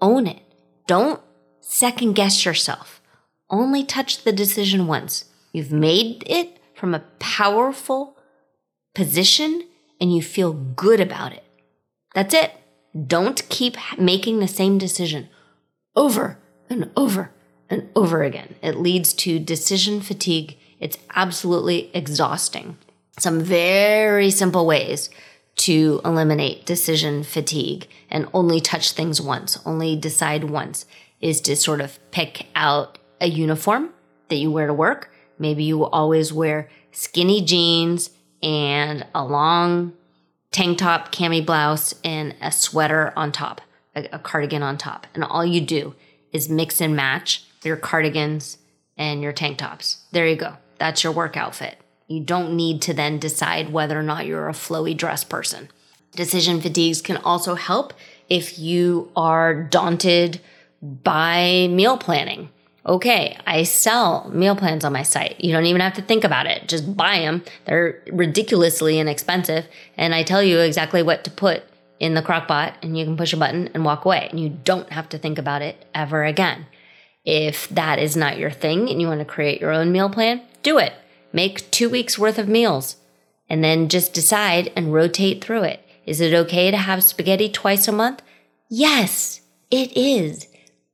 Own 0.00 0.26
it. 0.26 0.42
Don't 0.88 1.20
second 1.60 2.14
guess 2.14 2.46
yourself. 2.46 3.02
Only 3.50 3.84
touch 3.84 4.24
the 4.24 4.32
decision 4.32 4.86
once. 4.86 5.26
You've 5.52 5.70
made 5.70 6.24
it 6.26 6.58
from 6.74 6.94
a 6.94 7.04
powerful 7.18 8.16
position 8.94 9.64
and 10.00 10.14
you 10.14 10.22
feel 10.22 10.54
good 10.54 10.98
about 10.98 11.34
it. 11.34 11.44
That's 12.14 12.32
it. 12.32 12.52
Don't 13.06 13.46
keep 13.50 13.76
making 13.98 14.38
the 14.38 14.48
same 14.48 14.78
decision 14.78 15.28
over 15.94 16.38
and 16.70 16.90
over 16.96 17.32
and 17.68 17.90
over 17.94 18.22
again. 18.22 18.54
It 18.62 18.78
leads 18.78 19.12
to 19.12 19.38
decision 19.38 20.00
fatigue. 20.00 20.56
It's 20.80 20.96
absolutely 21.14 21.90
exhausting. 21.92 22.78
Some 23.18 23.40
very 23.40 24.30
simple 24.30 24.64
ways 24.64 25.10
to 25.58 26.00
eliminate 26.04 26.64
decision 26.64 27.22
fatigue 27.22 27.88
and 28.10 28.28
only 28.32 28.60
touch 28.60 28.92
things 28.92 29.20
once, 29.20 29.58
only 29.66 29.96
decide 29.96 30.44
once, 30.44 30.86
is 31.20 31.40
to 31.42 31.56
sort 31.56 31.80
of 31.80 31.98
pick 32.10 32.46
out 32.54 32.98
a 33.20 33.26
uniform 33.26 33.90
that 34.28 34.36
you 34.36 34.50
wear 34.50 34.66
to 34.66 34.74
work. 34.74 35.10
Maybe 35.38 35.64
you 35.64 35.84
always 35.84 36.32
wear 36.32 36.68
skinny 36.92 37.42
jeans 37.44 38.10
and 38.42 39.06
a 39.14 39.24
long 39.24 39.92
tank 40.50 40.78
top, 40.78 41.12
cami 41.12 41.44
blouse, 41.44 41.94
and 42.04 42.34
a 42.40 42.52
sweater 42.52 43.12
on 43.16 43.32
top, 43.32 43.60
a, 43.94 44.08
a 44.12 44.18
cardigan 44.18 44.62
on 44.62 44.78
top. 44.78 45.06
And 45.14 45.24
all 45.24 45.44
you 45.44 45.60
do 45.60 45.94
is 46.32 46.48
mix 46.48 46.80
and 46.80 46.94
match 46.94 47.44
your 47.64 47.76
cardigans 47.76 48.58
and 48.96 49.22
your 49.22 49.32
tank 49.32 49.58
tops. 49.58 50.04
There 50.12 50.26
you 50.26 50.36
go. 50.36 50.56
That's 50.78 51.02
your 51.02 51.12
work 51.12 51.36
outfit. 51.36 51.80
You 52.08 52.20
don't 52.20 52.56
need 52.56 52.82
to 52.82 52.94
then 52.94 53.18
decide 53.18 53.72
whether 53.72 53.98
or 53.98 54.02
not 54.02 54.26
you're 54.26 54.48
a 54.48 54.52
flowy 54.52 54.96
dress 54.96 55.24
person. 55.24 55.68
Decision 56.12 56.60
fatigues 56.60 57.02
can 57.02 57.18
also 57.18 57.54
help 57.54 57.92
if 58.28 58.58
you 58.58 59.12
are 59.14 59.54
daunted 59.54 60.40
by 60.82 61.68
meal 61.70 61.98
planning. 61.98 62.48
Okay, 62.86 63.36
I 63.46 63.64
sell 63.64 64.30
meal 64.30 64.56
plans 64.56 64.84
on 64.84 64.94
my 64.94 65.02
site. 65.02 65.38
You 65.38 65.52
don't 65.52 65.66
even 65.66 65.82
have 65.82 65.92
to 65.94 66.02
think 66.02 66.24
about 66.24 66.46
it. 66.46 66.66
Just 66.66 66.96
buy 66.96 67.18
them. 67.18 67.44
They're 67.66 68.02
ridiculously 68.10 68.98
inexpensive. 68.98 69.66
And 69.96 70.14
I 70.14 70.22
tell 70.22 70.42
you 70.42 70.60
exactly 70.60 71.02
what 71.02 71.24
to 71.24 71.30
put 71.30 71.64
in 72.00 72.14
the 72.14 72.22
crock 72.22 72.48
pot 72.48 72.74
and 72.80 72.96
you 72.96 73.04
can 73.04 73.16
push 73.16 73.34
a 73.34 73.36
button 73.36 73.68
and 73.74 73.84
walk 73.84 74.06
away. 74.06 74.28
And 74.30 74.40
you 74.40 74.48
don't 74.48 74.90
have 74.90 75.10
to 75.10 75.18
think 75.18 75.38
about 75.38 75.60
it 75.60 75.84
ever 75.94 76.24
again. 76.24 76.66
If 77.26 77.68
that 77.68 77.98
is 77.98 78.16
not 78.16 78.38
your 78.38 78.50
thing 78.50 78.88
and 78.88 79.02
you 79.02 79.08
want 79.08 79.20
to 79.20 79.26
create 79.26 79.60
your 79.60 79.72
own 79.72 79.92
meal 79.92 80.08
plan, 80.08 80.40
do 80.62 80.78
it. 80.78 80.94
Make 81.32 81.70
two 81.70 81.90
weeks 81.90 82.18
worth 82.18 82.38
of 82.38 82.48
meals 82.48 82.96
and 83.48 83.62
then 83.62 83.88
just 83.88 84.14
decide 84.14 84.72
and 84.76 84.92
rotate 84.92 85.42
through 85.42 85.62
it. 85.64 85.84
Is 86.06 86.20
it 86.20 86.34
okay 86.34 86.70
to 86.70 86.76
have 86.76 87.04
spaghetti 87.04 87.48
twice 87.48 87.86
a 87.88 87.92
month? 87.92 88.22
Yes, 88.68 89.40
it 89.70 89.96
is. 89.96 90.46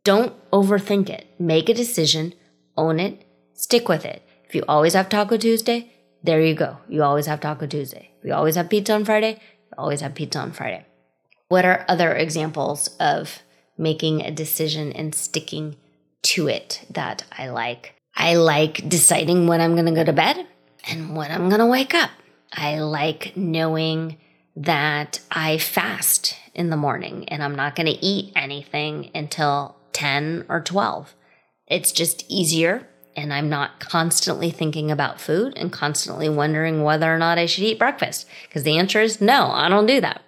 Don't 0.03 0.35
overthink 0.51 1.09
it. 1.09 1.27
Make 1.39 1.69
a 1.69 1.75
decision, 1.75 2.35
own 2.77 3.01
it, 3.01 3.25
stick 3.55 3.89
with 3.89 4.05
it. 4.05 4.23
If 4.47 4.55
you 4.55 4.65
always 4.69 4.95
have 4.95 5.09
Taco 5.09 5.37
Tuesday, 5.37 5.93
there 6.23 6.41
you 6.41 6.55
go. 6.55 6.79
You 6.89 7.03
always 7.03 7.27
have 7.27 7.41
Taco 7.41 7.67
Tuesday. 7.67 8.11
If 8.19 8.25
you 8.25 8.35
always 8.35 8.57
have 8.57 8.71
pizza 8.71 8.95
on 8.95 9.05
Friday, 9.05 9.33
you 9.33 9.75
always 9.79 10.01
have 10.01 10.15
pizza 10.15 10.39
on 10.39 10.53
Friday. 10.53 10.85
What 11.49 11.65
are 11.65 11.85
other 11.89 12.15
examples 12.15 12.89
of 12.99 13.43
making 13.77 14.23
a 14.23 14.31
decision 14.31 14.93
and 14.93 15.15
sticking 15.15 15.77
to 16.23 16.49
it 16.49 16.85
that 16.91 17.25
I 17.33 17.49
like? 17.49 17.95
I 18.17 18.37
like 18.37 18.89
deciding 18.89 19.47
when 19.47 19.61
I'm 19.61 19.75
going 19.75 19.87
to 19.87 19.93
go 19.93 20.05
to 20.05 20.13
bed 20.13 20.47
and 20.89 21.17
when 21.17 21.31
I'm 21.31 21.49
going 21.49 21.61
to 21.61 21.67
wake 21.67 21.95
up. 21.95 22.11
I 22.53 22.79
like 22.79 23.37
knowing 23.37 24.19
that 24.57 25.21
I 25.31 25.59
fast 25.59 26.37
in 26.55 26.71
the 26.71 26.77
morning 26.77 27.29
and 27.29 27.43
I'm 27.43 27.57
not 27.57 27.75
going 27.75 27.87
to 27.87 28.05
eat 28.05 28.33
anything 28.37 29.11
until 29.15 29.77
10 29.93 30.47
or 30.49 30.61
12. 30.61 31.15
It's 31.67 31.91
just 31.91 32.25
easier 32.29 32.87
and 33.17 33.33
I'm 33.33 33.49
not 33.49 33.81
constantly 33.81 34.51
thinking 34.51 34.91
about 34.91 35.21
food 35.21 35.55
and 35.57 35.73
constantly 35.73 36.29
wondering 36.29 36.83
whether 36.83 37.13
or 37.13 37.19
not 37.19 37.39
I 37.39 37.47
should 37.47 37.65
eat 37.65 37.79
breakfast 37.79 38.27
because 38.47 38.63
the 38.63 38.79
answer 38.79 39.01
is 39.01 39.21
no, 39.21 39.51
I 39.51 39.69
don't 39.69 39.87
do 39.87 40.01
that. 40.01 40.23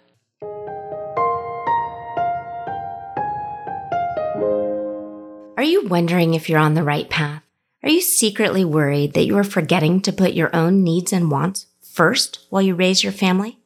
Are 5.57 5.65
you 5.65 5.87
wondering 5.87 6.35
if 6.35 6.49
you're 6.49 6.59
on 6.59 6.75
the 6.75 6.83
right 6.83 7.09
path? 7.09 7.43
Are 7.87 7.91
you 7.91 8.01
secretly 8.01 8.65
worried 8.65 9.13
that 9.13 9.27
you 9.27 9.39
are 9.39 9.45
forgetting 9.45 10.01
to 10.01 10.13
put 10.13 10.33
your 10.33 10.51
own 10.53 10.83
needs 10.83 11.13
and 11.13 11.31
wants 11.31 11.67
first 11.81 12.45
while 12.51 12.61
you 12.61 12.75
raise 12.75 13.05
your 13.05 13.13
family? 13.13 13.61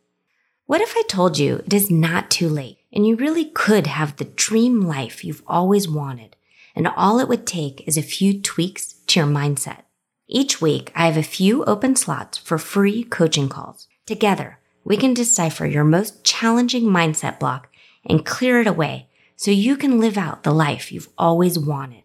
What 0.67 0.83
if 0.83 0.95
I 0.95 1.05
told 1.09 1.39
you 1.39 1.63
it 1.65 1.73
is 1.73 1.91
not 1.91 2.31
too 2.31 2.51
late 2.51 2.81
and 2.93 3.07
you 3.07 3.17
really 3.17 3.47
could 3.47 3.87
have 3.87 4.19
the 4.19 4.27
dream 4.27 4.83
life 4.83 5.25
you've 5.25 5.43
always 5.47 5.89
wanted 5.89 6.37
and 6.77 6.87
all 6.87 7.19
it 7.19 7.31
would 7.31 7.47
take 7.47 7.89
is 7.89 7.97
a 7.97 8.03
few 8.03 8.39
tweaks 8.39 8.93
to 9.07 9.21
your 9.21 9.27
mindset? 9.27 9.85
Each 10.29 10.61
week, 10.61 10.93
I 10.95 11.07
have 11.07 11.17
a 11.17 11.23
few 11.23 11.65
open 11.65 11.97
slots 11.97 12.37
for 12.37 12.59
free 12.59 13.05
coaching 13.05 13.49
calls. 13.49 13.89
Together, 14.05 14.59
we 14.85 14.99
can 14.99 15.15
decipher 15.15 15.65
your 15.65 15.85
most 15.85 16.25
challenging 16.25 16.85
mindset 16.85 17.39
block 17.39 17.71
and 18.05 18.27
clear 18.27 18.61
it 18.61 18.67
away 18.67 19.09
so 19.37 19.51
you 19.51 19.79
can 19.79 19.99
live 19.99 20.19
out 20.19 20.43
the 20.43 20.53
life 20.53 20.93
you've 20.93 21.09
always 21.17 21.59
wanted 21.59 22.03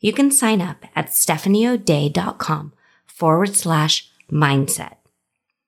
you 0.00 0.12
can 0.12 0.30
sign 0.30 0.60
up 0.60 0.84
at 0.94 1.08
stephanieodea.com 1.08 2.72
forward 3.06 3.54
slash 3.54 4.10
mindset. 4.30 4.96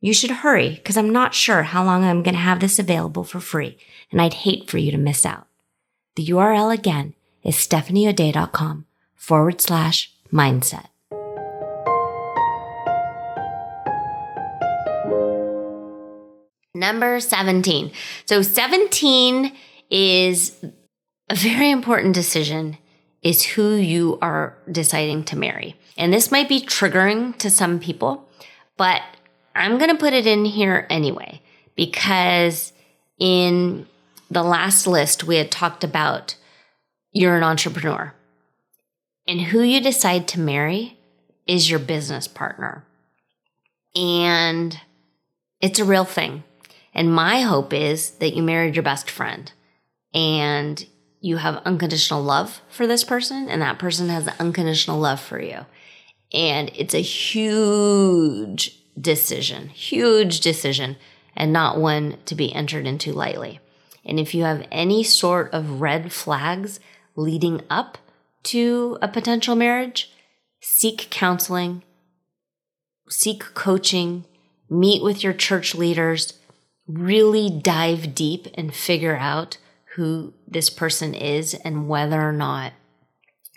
You 0.00 0.12
should 0.12 0.30
hurry 0.30 0.74
because 0.74 0.96
I'm 0.96 1.10
not 1.10 1.34
sure 1.34 1.64
how 1.64 1.84
long 1.84 2.04
I'm 2.04 2.22
going 2.22 2.34
to 2.34 2.40
have 2.40 2.60
this 2.60 2.78
available 2.78 3.24
for 3.24 3.40
free 3.40 3.78
and 4.12 4.20
I'd 4.20 4.34
hate 4.34 4.70
for 4.70 4.78
you 4.78 4.90
to 4.92 4.98
miss 4.98 5.26
out. 5.26 5.46
The 6.16 6.26
URL 6.26 6.72
again 6.72 7.14
is 7.42 7.56
stephanieodea.com 7.56 8.86
forward 9.14 9.60
slash 9.60 10.12
mindset. 10.32 10.86
Number 16.74 17.18
17. 17.18 17.90
So 18.26 18.42
17 18.42 19.52
is 19.90 20.64
a 21.28 21.34
very 21.34 21.70
important 21.70 22.14
decision 22.14 22.78
is 23.22 23.44
who 23.44 23.74
you 23.74 24.18
are 24.22 24.56
deciding 24.70 25.24
to 25.24 25.36
marry. 25.36 25.76
And 25.96 26.12
this 26.12 26.30
might 26.30 26.48
be 26.48 26.60
triggering 26.60 27.36
to 27.38 27.50
some 27.50 27.80
people, 27.80 28.28
but 28.76 29.02
I'm 29.54 29.78
going 29.78 29.90
to 29.90 29.96
put 29.96 30.12
it 30.12 30.26
in 30.26 30.44
here 30.44 30.86
anyway 30.88 31.40
because 31.74 32.72
in 33.18 33.86
the 34.30 34.42
last 34.42 34.86
list 34.86 35.24
we 35.24 35.36
had 35.36 35.50
talked 35.50 35.82
about 35.82 36.36
you're 37.12 37.36
an 37.36 37.42
entrepreneur. 37.42 38.14
And 39.26 39.40
who 39.40 39.60
you 39.60 39.80
decide 39.80 40.28
to 40.28 40.40
marry 40.40 40.98
is 41.46 41.68
your 41.68 41.80
business 41.80 42.28
partner. 42.28 42.84
And 43.94 44.78
it's 45.60 45.78
a 45.78 45.84
real 45.84 46.04
thing. 46.04 46.44
And 46.94 47.12
my 47.12 47.40
hope 47.40 47.72
is 47.72 48.12
that 48.12 48.34
you 48.34 48.42
married 48.42 48.76
your 48.76 48.82
best 48.82 49.10
friend 49.10 49.50
and 50.14 50.86
you 51.20 51.38
have 51.38 51.62
unconditional 51.64 52.22
love 52.22 52.60
for 52.68 52.86
this 52.86 53.04
person, 53.04 53.48
and 53.48 53.62
that 53.62 53.78
person 53.78 54.08
has 54.08 54.28
unconditional 54.38 54.98
love 54.98 55.20
for 55.20 55.40
you. 55.40 55.66
And 56.32 56.70
it's 56.74 56.94
a 56.94 57.00
huge 57.00 58.78
decision, 59.00 59.68
huge 59.68 60.40
decision, 60.40 60.96
and 61.36 61.52
not 61.52 61.78
one 61.78 62.18
to 62.26 62.34
be 62.34 62.52
entered 62.52 62.86
into 62.86 63.12
lightly. 63.12 63.60
And 64.04 64.18
if 64.18 64.34
you 64.34 64.44
have 64.44 64.66
any 64.70 65.02
sort 65.02 65.52
of 65.52 65.80
red 65.80 66.12
flags 66.12 66.80
leading 67.16 67.62
up 67.68 67.98
to 68.44 68.98
a 69.02 69.08
potential 69.08 69.54
marriage, 69.54 70.12
seek 70.60 71.08
counseling, 71.10 71.82
seek 73.08 73.42
coaching, 73.54 74.24
meet 74.70 75.02
with 75.02 75.22
your 75.22 75.32
church 75.32 75.74
leaders, 75.74 76.34
really 76.86 77.50
dive 77.50 78.14
deep 78.14 78.48
and 78.54 78.74
figure 78.74 79.16
out 79.16 79.58
who 79.98 80.32
this 80.46 80.70
person 80.70 81.12
is 81.12 81.54
and 81.54 81.88
whether 81.88 82.20
or 82.22 82.32
not 82.32 82.72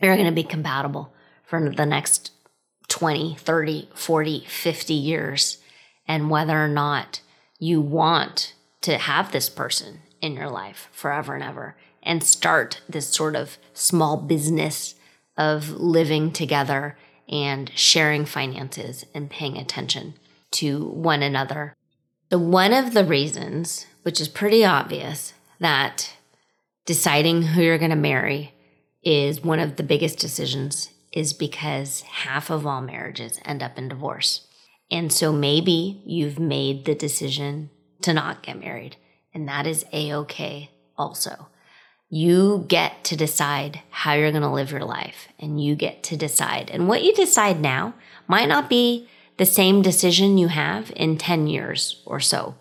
you're 0.01 0.15
going 0.15 0.25
to 0.25 0.31
be 0.31 0.43
compatible 0.43 1.13
for 1.43 1.69
the 1.69 1.85
next 1.85 2.31
20, 2.87 3.35
30, 3.35 3.89
40, 3.93 4.45
50 4.47 4.93
years, 4.95 5.59
and 6.07 6.31
whether 6.31 6.57
or 6.57 6.67
not 6.67 7.21
you 7.59 7.79
want 7.79 8.55
to 8.81 8.97
have 8.97 9.31
this 9.31 9.49
person 9.49 9.99
in 10.19 10.33
your 10.33 10.49
life 10.49 10.89
forever 10.91 11.35
and 11.35 11.43
ever 11.43 11.75
and 12.01 12.23
start 12.23 12.81
this 12.89 13.07
sort 13.07 13.35
of 13.35 13.59
small 13.75 14.17
business 14.17 14.95
of 15.37 15.69
living 15.69 16.31
together 16.31 16.97
and 17.29 17.71
sharing 17.75 18.25
finances 18.25 19.05
and 19.13 19.29
paying 19.29 19.57
attention 19.57 20.15
to 20.49 20.85
one 20.87 21.21
another. 21.21 21.75
So, 22.31 22.39
one 22.39 22.73
of 22.73 22.95
the 22.95 23.05
reasons, 23.05 23.85
which 24.01 24.19
is 24.19 24.27
pretty 24.27 24.65
obvious, 24.65 25.33
that 25.59 26.13
deciding 26.85 27.43
who 27.43 27.61
you're 27.61 27.77
going 27.77 27.91
to 27.91 27.95
marry 27.95 28.53
is 29.03 29.43
one 29.43 29.59
of 29.59 29.75
the 29.75 29.83
biggest 29.83 30.19
decisions 30.19 30.89
is 31.11 31.33
because 31.33 32.01
half 32.01 32.49
of 32.49 32.65
all 32.65 32.81
marriages 32.81 33.39
end 33.45 33.61
up 33.61 33.77
in 33.77 33.89
divorce. 33.89 34.47
And 34.89 35.11
so 35.11 35.31
maybe 35.31 36.01
you've 36.05 36.39
made 36.39 36.85
the 36.85 36.95
decision 36.95 37.69
to 38.01 38.13
not 38.13 38.43
get 38.43 38.59
married, 38.59 38.97
and 39.33 39.47
that 39.47 39.67
is 39.67 39.85
a 39.93 40.13
okay 40.13 40.71
also. 40.97 41.47
You 42.09 42.65
get 42.67 43.03
to 43.05 43.15
decide 43.15 43.81
how 43.89 44.13
you're 44.13 44.31
going 44.31 44.41
to 44.43 44.49
live 44.49 44.71
your 44.71 44.83
life, 44.83 45.29
and 45.39 45.63
you 45.63 45.75
get 45.75 46.03
to 46.03 46.17
decide. 46.17 46.69
And 46.69 46.87
what 46.87 47.03
you 47.03 47.13
decide 47.13 47.61
now 47.61 47.93
might 48.27 48.49
not 48.49 48.69
be 48.69 49.07
the 49.37 49.45
same 49.45 49.81
decision 49.81 50.37
you 50.37 50.49
have 50.49 50.91
in 50.95 51.17
10 51.17 51.47
years 51.47 52.01
or 52.05 52.19
so, 52.19 52.55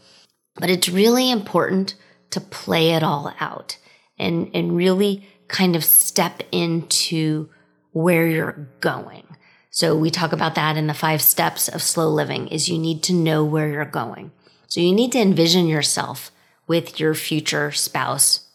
but 0.54 0.70
it's 0.70 0.88
really 0.88 1.30
important 1.30 1.94
to 2.30 2.40
play 2.40 2.92
it 2.92 3.02
all 3.02 3.34
out 3.40 3.76
and, 4.20 4.50
and 4.54 4.76
really 4.76 5.26
kind 5.48 5.74
of 5.74 5.84
step 5.84 6.42
into 6.52 7.48
where 7.92 8.26
you're 8.26 8.68
going. 8.80 9.24
So 9.70 9.96
we 9.96 10.10
talk 10.10 10.32
about 10.32 10.54
that 10.56 10.76
in 10.76 10.86
the 10.86 10.94
five 10.94 11.22
steps 11.22 11.68
of 11.68 11.82
slow 11.82 12.08
living 12.08 12.48
is 12.48 12.68
you 12.68 12.78
need 12.78 13.02
to 13.04 13.12
know 13.12 13.44
where 13.44 13.68
you're 13.68 13.84
going. 13.84 14.32
So 14.68 14.80
you 14.80 14.92
need 14.92 15.12
to 15.12 15.20
envision 15.20 15.66
yourself 15.66 16.30
with 16.66 17.00
your 17.00 17.14
future 17.14 17.72
spouse 17.72 18.46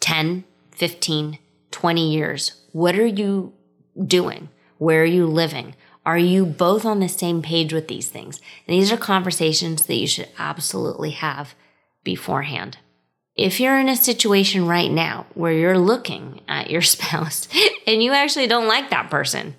10, 0.00 0.44
15, 0.72 1.38
20 1.70 2.12
years. 2.12 2.62
What 2.72 2.98
are 2.98 3.06
you 3.06 3.52
doing? 4.04 4.48
Where 4.78 5.02
are 5.02 5.04
you 5.04 5.26
living? 5.26 5.76
Are 6.04 6.18
you 6.18 6.44
both 6.44 6.84
on 6.84 6.98
the 6.98 7.08
same 7.08 7.42
page 7.42 7.72
with 7.72 7.86
these 7.86 8.08
things? 8.08 8.40
And 8.66 8.76
these 8.76 8.90
are 8.90 8.96
conversations 8.96 9.86
that 9.86 9.94
you 9.94 10.08
should 10.08 10.28
absolutely 10.38 11.10
have 11.10 11.54
beforehand. 12.02 12.78
If 13.34 13.60
you're 13.60 13.78
in 13.78 13.88
a 13.88 13.96
situation 13.96 14.66
right 14.66 14.90
now 14.90 15.26
where 15.34 15.52
you're 15.52 15.78
looking 15.78 16.40
at 16.48 16.70
your 16.70 16.82
spouse 16.94 17.48
and 17.86 18.02
you 18.02 18.12
actually 18.12 18.46
don't 18.46 18.68
like 18.68 18.90
that 18.90 19.10
person, 19.10 19.56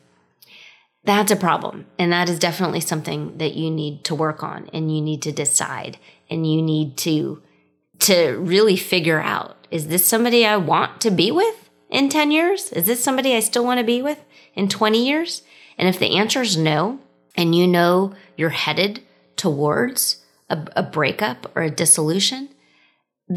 that's 1.04 1.32
a 1.32 1.36
problem. 1.36 1.86
And 2.00 2.12
that 2.14 2.30
is 2.30 2.40
definitely 2.40 2.80
something 2.80 3.38
that 3.38 3.56
you 3.56 3.70
need 3.70 4.04
to 4.06 4.16
work 4.16 4.44
on 4.44 4.70
and 4.74 4.96
you 4.96 5.02
need 5.02 5.22
to 5.24 5.32
decide 5.32 5.98
and 6.30 6.50
you 6.50 6.62
need 6.62 6.98
to 6.98 7.42
to 8.00 8.38
really 8.38 8.76
figure 8.76 9.22
out 9.22 9.56
is 9.72 9.88
this 9.88 10.06
somebody 10.06 10.46
I 10.46 10.58
want 10.58 11.02
to 11.02 11.12
be 11.12 11.32
with 11.32 11.70
in 11.90 12.10
10 12.10 12.32
years? 12.32 12.72
Is 12.74 12.86
this 12.86 13.04
somebody 13.04 13.36
I 13.36 13.40
still 13.40 13.64
want 13.64 13.80
to 13.80 13.84
be 13.84 14.02
with 14.02 14.24
in 14.56 14.68
20 14.68 15.06
years? 15.06 15.42
And 15.78 15.88
if 15.88 16.00
the 16.00 16.18
answer 16.18 16.42
is 16.42 16.58
no, 16.58 17.00
and 17.36 17.56
you 17.56 17.68
know 17.68 18.14
you're 18.38 18.50
headed 18.50 19.02
towards 19.36 20.24
a, 20.50 20.68
a 20.76 20.84
breakup 20.84 21.52
or 21.56 21.64
a 21.64 21.72
dissolution, 21.72 22.50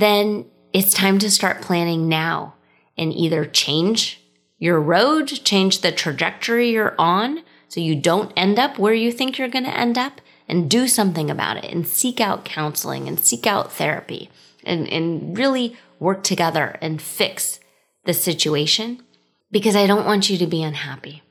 then 0.00 0.46
it's 0.72 0.92
time 0.92 1.18
to 1.20 1.30
start 1.30 1.62
planning 1.62 2.08
now 2.08 2.54
and 2.96 3.12
either 3.12 3.44
change 3.44 4.20
your 4.58 4.80
road, 4.80 5.26
change 5.26 5.80
the 5.80 5.92
trajectory 5.92 6.70
you're 6.70 6.94
on 6.98 7.42
so 7.68 7.80
you 7.80 7.94
don't 7.94 8.32
end 8.36 8.58
up 8.58 8.78
where 8.78 8.94
you 8.94 9.12
think 9.12 9.38
you're 9.38 9.48
going 9.48 9.64
to 9.64 9.76
end 9.76 9.98
up 9.98 10.20
and 10.48 10.70
do 10.70 10.86
something 10.86 11.30
about 11.30 11.56
it 11.56 11.64
and 11.64 11.86
seek 11.86 12.20
out 12.20 12.44
counseling 12.44 13.08
and 13.08 13.18
seek 13.18 13.46
out 13.46 13.72
therapy 13.72 14.30
and, 14.64 14.88
and 14.88 15.36
really 15.36 15.76
work 15.98 16.22
together 16.22 16.78
and 16.80 17.02
fix 17.02 17.60
the 18.04 18.14
situation 18.14 19.02
because 19.50 19.76
I 19.76 19.86
don't 19.86 20.06
want 20.06 20.30
you 20.30 20.38
to 20.38 20.46
be 20.46 20.62
unhappy 20.62 21.22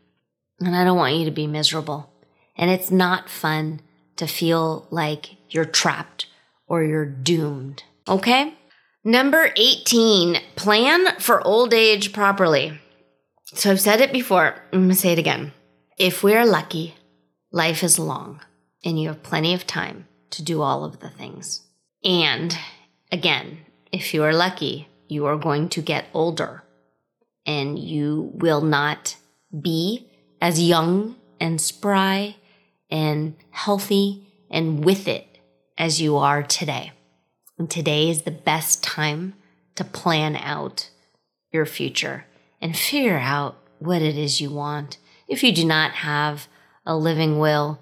and 0.60 0.76
I 0.76 0.84
don't 0.84 0.98
want 0.98 1.16
you 1.16 1.26
to 1.26 1.32
be 1.32 1.48
miserable. 1.48 2.12
And 2.58 2.72
it's 2.72 2.92
not 2.92 3.30
fun 3.30 3.82
to 4.16 4.28
feel 4.28 4.88
like 4.90 5.36
you're 5.50 5.66
trapped 5.66 6.28
or 6.68 6.84
you're 6.84 7.06
doomed. 7.06 7.84
Okay. 8.08 8.54
Number 9.04 9.52
18, 9.56 10.38
plan 10.56 11.20
for 11.20 11.46
old 11.46 11.74
age 11.74 12.12
properly. 12.14 12.80
So 13.46 13.72
I've 13.72 13.82
said 13.82 14.02
it 14.02 14.12
before. 14.12 14.56
I'm 14.74 14.80
going 14.80 14.90
to 14.90 14.96
say 14.96 15.14
it 15.14 15.20
again. 15.20 15.54
If 15.98 16.24
we 16.24 16.34
are 16.34 16.46
lucky, 16.46 16.96
life 17.52 17.84
is 17.84 18.00
long 18.00 18.42
and 18.84 19.00
you 19.00 19.08
have 19.10 19.24
plenty 19.24 19.54
of 19.54 19.68
time 19.68 20.08
to 20.32 20.44
do 20.44 20.62
all 20.62 20.84
of 20.84 21.00
the 21.00 21.10
things. 21.10 21.62
And 22.04 22.58
again, 23.12 23.60
if 23.92 24.14
you 24.14 24.24
are 24.24 24.34
lucky, 24.34 24.88
you 25.08 25.26
are 25.26 25.38
going 25.38 25.70
to 25.70 25.82
get 25.82 26.06
older 26.14 26.64
and 27.46 27.78
you 27.80 28.32
will 28.34 28.62
not 28.62 29.16
be 29.62 30.10
as 30.42 30.62
young 30.62 31.16
and 31.40 31.62
spry 31.62 32.36
and 32.90 33.36
healthy 33.52 34.28
and 34.50 34.84
with 34.84 35.08
it 35.08 35.40
as 35.78 36.02
you 36.02 36.18
are 36.18 36.44
today. 36.44 36.92
And 37.58 37.70
today 37.70 38.10
is 38.10 38.24
the 38.24 38.32
best 38.32 38.84
time 38.84 39.34
to 39.76 39.84
plan 39.84 40.36
out 40.36 40.90
your 41.52 41.66
future 41.66 42.26
and 42.62 42.78
figure 42.78 43.18
out 43.18 43.58
what 43.80 44.02
it 44.02 44.18
is 44.18 44.42
you 44.42 44.50
want. 44.50 44.98
If 45.28 45.44
you 45.44 45.54
do 45.54 45.66
not 45.66 45.92
have 45.92 46.48
a 46.86 46.98
living 46.98 47.40
will, 47.40 47.80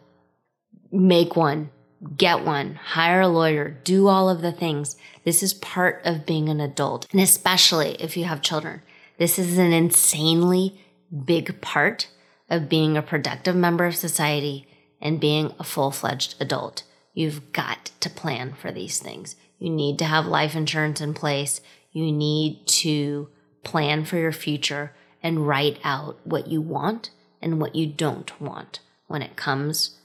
make 0.91 1.35
one, 1.35 1.71
get 2.15 2.43
one, 2.45 2.75
hire 2.75 3.21
a 3.21 3.27
lawyer, 3.27 3.77
do 3.83 4.07
all 4.07 4.29
of 4.29 4.41
the 4.41 4.51
things. 4.51 4.95
This 5.23 5.41
is 5.41 5.53
part 5.53 6.01
of 6.05 6.25
being 6.25 6.49
an 6.49 6.59
adult. 6.59 7.07
And 7.11 7.21
especially 7.21 7.95
if 7.95 8.15
you 8.15 8.25
have 8.25 8.41
children, 8.41 8.81
this 9.17 9.39
is 9.39 9.57
an 9.57 9.73
insanely 9.73 10.79
big 11.25 11.61
part 11.61 12.07
of 12.49 12.69
being 12.69 12.97
a 12.97 13.01
productive 13.01 13.55
member 13.55 13.85
of 13.85 13.95
society 13.95 14.67
and 15.01 15.19
being 15.19 15.53
a 15.59 15.63
full 15.63 15.91
fledged 15.91 16.35
adult. 16.39 16.83
You've 17.13 17.51
got 17.53 17.91
to 17.99 18.09
plan 18.09 18.53
for 18.53 18.71
these 18.71 18.99
things. 18.99 19.35
You 19.63 19.69
need 19.69 19.97
to 19.99 20.05
have 20.05 20.25
life 20.25 20.57
insurance 20.57 20.99
in 20.99 21.13
place. 21.13 21.61
You 21.93 22.11
need 22.11 22.67
to 22.67 23.29
plan 23.63 24.03
for 24.03 24.17
your 24.17 24.33
future 24.33 24.93
and 25.23 25.47
write 25.47 25.79
out 25.85 26.19
what 26.25 26.47
you 26.47 26.59
want 26.59 27.11
and 27.41 27.61
what 27.61 27.73
you 27.73 27.87
don't 27.87 28.41
want 28.41 28.81
when 29.07 29.21
it 29.21 29.37
comes 29.37 29.97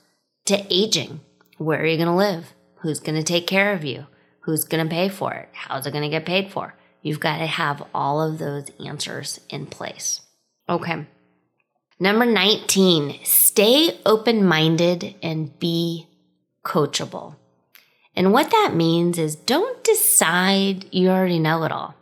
to 0.44 0.64
aging. 0.70 1.22
Where 1.56 1.82
are 1.82 1.86
you 1.86 1.96
going 1.96 2.06
to 2.06 2.14
live? 2.14 2.54
Who's 2.82 3.00
going 3.00 3.18
to 3.18 3.24
take 3.24 3.48
care 3.48 3.72
of 3.72 3.84
you? 3.84 4.06
Who's 4.42 4.62
going 4.62 4.86
to 4.86 4.94
pay 4.94 5.08
for 5.08 5.34
it? 5.34 5.48
How's 5.52 5.88
it 5.88 5.90
going 5.90 6.04
to 6.04 6.08
get 6.08 6.24
paid 6.24 6.52
for? 6.52 6.76
You've 7.02 7.18
got 7.18 7.38
to 7.38 7.46
have 7.46 7.82
all 7.92 8.22
of 8.22 8.38
those 8.38 8.70
answers 8.78 9.40
in 9.50 9.66
place. 9.66 10.20
Okay. 10.68 11.04
Number 11.98 12.24
19, 12.24 13.24
stay 13.24 13.98
open 14.06 14.44
minded 14.44 15.16
and 15.20 15.58
be 15.58 16.06
coachable. 16.64 17.34
And 18.18 18.32
what 18.32 18.50
that 18.50 18.74
means 18.74 19.16
is 19.16 19.36
don't 19.36 19.84
decide 19.84 20.92
you 20.92 21.08
already 21.08 21.38
know 21.38 21.62
it 21.62 21.70
all. 21.70 21.94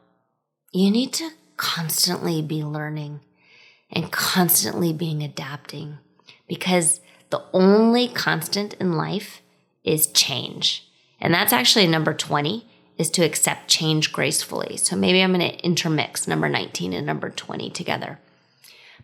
You 0.72 0.90
need 0.90 1.12
to 1.12 1.28
constantly 1.58 2.40
be 2.40 2.64
learning 2.64 3.20
and 3.90 4.10
constantly 4.10 4.94
being 4.94 5.22
adapting 5.22 5.98
because 6.48 7.02
the 7.28 7.42
only 7.52 8.08
constant 8.08 8.72
in 8.80 8.94
life 8.94 9.42
is 9.84 10.06
change. 10.06 10.88
And 11.20 11.34
that's 11.34 11.52
actually 11.52 11.86
number 11.86 12.14
20 12.14 12.66
is 12.96 13.10
to 13.10 13.22
accept 13.22 13.68
change 13.68 14.10
gracefully. 14.10 14.78
So 14.78 14.96
maybe 14.96 15.20
I'm 15.20 15.34
going 15.34 15.50
to 15.50 15.62
intermix 15.62 16.26
number 16.26 16.48
19 16.48 16.94
and 16.94 17.04
number 17.04 17.28
20 17.28 17.68
together. 17.68 18.18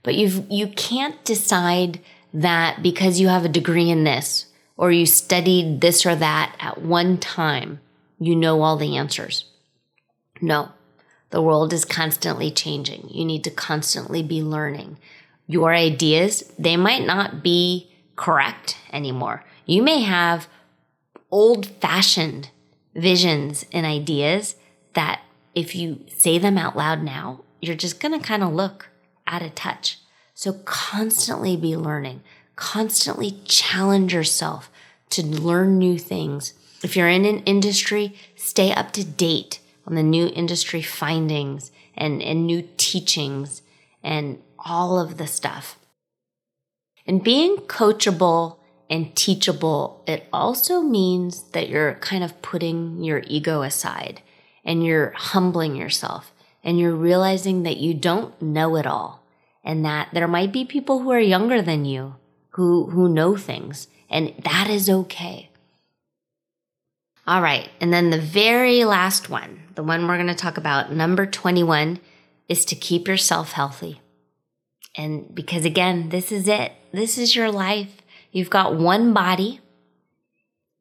But 0.03 0.15
you 0.15 0.47
you 0.49 0.69
can't 0.69 1.23
decide 1.27 2.01
that 2.33 2.83
because 2.83 3.21
you 3.21 3.29
have 3.29 3.45
a 3.45 3.51
degree 3.51 3.91
in 3.91 4.05
this 4.05 4.47
or 4.77 4.91
you 4.91 5.07
studied 5.07 5.81
this 5.81 6.05
or 6.07 6.15
that 6.17 6.57
at 6.59 6.83
one 6.83 7.19
time, 7.19 7.81
you 8.19 8.35
know 8.35 8.63
all 8.63 8.77
the 8.77 8.97
answers. 8.97 9.45
No. 10.41 10.73
The 11.31 11.43
world 11.43 11.73
is 11.73 11.85
constantly 11.85 12.51
changing. 12.51 13.09
You 13.09 13.25
need 13.25 13.45
to 13.45 13.51
constantly 13.51 14.23
be 14.23 14.43
learning. 14.43 14.99
Your 15.47 15.73
ideas, 15.73 16.53
they 16.59 16.77
might 16.77 17.07
not 17.07 17.43
be 17.43 17.91
correct 18.17 18.77
anymore. 18.93 19.45
You 19.65 19.83
may 19.83 20.03
have 20.03 20.49
old 21.31 21.67
fashioned 21.67 22.51
visions 22.95 23.65
and 23.73 23.87
ideas 23.87 24.57
that 24.95 25.23
if 25.55 25.75
you 25.75 26.05
say 26.09 26.39
them 26.39 26.59
out 26.59 26.77
loud 26.77 27.03
now, 27.03 27.41
you're 27.61 27.75
just 27.75 28.01
going 28.01 28.19
to 28.19 28.25
kind 28.25 28.43
of 28.43 28.53
look 28.53 28.91
out 29.27 29.43
of 29.43 29.55
touch. 29.55 29.99
So 30.35 30.55
constantly 30.65 31.57
be 31.57 31.77
learning, 31.77 32.23
constantly 32.57 33.39
challenge 33.45 34.13
yourself 34.15 34.71
to 35.11 35.25
learn 35.25 35.79
new 35.79 35.99
things. 35.99 36.55
If 36.83 36.97
you're 36.97 37.09
in 37.09 37.25
an 37.25 37.41
industry, 37.41 38.15
stay 38.35 38.73
up 38.73 38.93
to 38.93 39.05
date 39.05 39.61
on 39.87 39.95
the 39.95 40.03
new 40.03 40.29
industry 40.35 40.83
findings 40.83 41.71
and, 41.95 42.23
and 42.23 42.47
new 42.47 42.69
teachings 42.77 43.63
and 44.03 44.41
all 44.59 44.99
of 44.99 45.19
the 45.19 45.27
stuff. 45.27 45.79
And 47.07 47.23
being 47.23 47.57
coachable 47.57 48.59
and 48.89 49.15
teachable, 49.17 50.03
it 50.07 50.27
also 50.33 50.83
means 50.83 51.45
that 51.51 51.69
you're 51.69 51.95
kind 51.95 52.23
of 52.23 52.41
putting 52.43 53.03
your 53.03 53.23
ego 53.27 53.63
aside 53.63 54.23
and 54.65 54.85
you're 54.85 55.13
humbling 55.17 55.75
yourself 55.77 56.33
and 56.63 56.79
you're 56.79 56.95
realizing 56.95 57.65
that 57.65 57.79
you 57.79 57.95
don't 57.95 58.41
know 58.41 58.77
it 58.77 58.87
all 58.87 59.25
and 59.65 59.85
that 59.85 60.09
there 60.13 60.29
might 60.29 60.53
be 60.53 60.65
people 60.65 61.01
who 61.01 61.11
are 61.11 61.21
younger 61.21 61.61
than 61.63 61.85
you 61.85 62.15
who, 62.53 62.87
who 62.87 63.09
know 63.09 63.37
things 63.37 63.89
and 64.11 64.33
that 64.45 64.69
is 64.69 64.89
okay. 64.91 65.51
All 67.27 67.41
right. 67.41 67.69
And 67.81 67.93
then 67.93 68.11
the 68.11 68.21
very 68.21 68.85
last 68.85 69.31
one, 69.31 69.63
the 69.75 69.83
one 69.83 70.07
we're 70.07 70.17
going 70.17 70.27
to 70.27 70.35
talk 70.35 70.59
about, 70.59 70.93
number 70.93 71.25
21, 71.25 72.01
is 72.49 72.65
to 72.67 72.75
keep 72.75 73.09
yourself 73.09 73.53
healthy. 73.53 74.01
And 74.97 75.35
because 75.35 75.65
again, 75.65 76.11
this 76.11 76.31
is 76.31 76.49
it. 76.49 76.73
This 76.93 77.17
is 77.17 77.35
your 77.35 77.51
life. 77.51 78.03
You've 78.33 78.51
got 78.51 78.77
one 78.77 79.15
body 79.15 79.61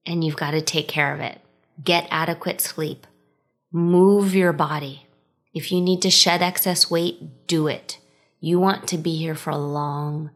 and 0.06 0.24
you've 0.24 0.36
got 0.36 0.52
to 0.52 0.62
take 0.62 0.88
care 0.88 1.14
of 1.14 1.20
it. 1.20 1.40
Get 1.82 2.08
adequate 2.10 2.60
sleep. 2.60 3.08
Move 3.72 4.36
your 4.36 4.52
body. 4.52 5.06
If 5.54 5.72
you 5.72 5.80
need 5.80 6.02
to 6.02 6.10
shed 6.10 6.42
excess 6.42 6.90
weight, 6.90 7.48
do 7.48 7.68
it. 7.68 8.00
You 8.40 8.60
want 8.60 8.88
to 8.90 8.98
be 8.98 9.18
here 9.18 9.36
for 9.36 9.52
a 9.52 9.58
long 9.58 10.32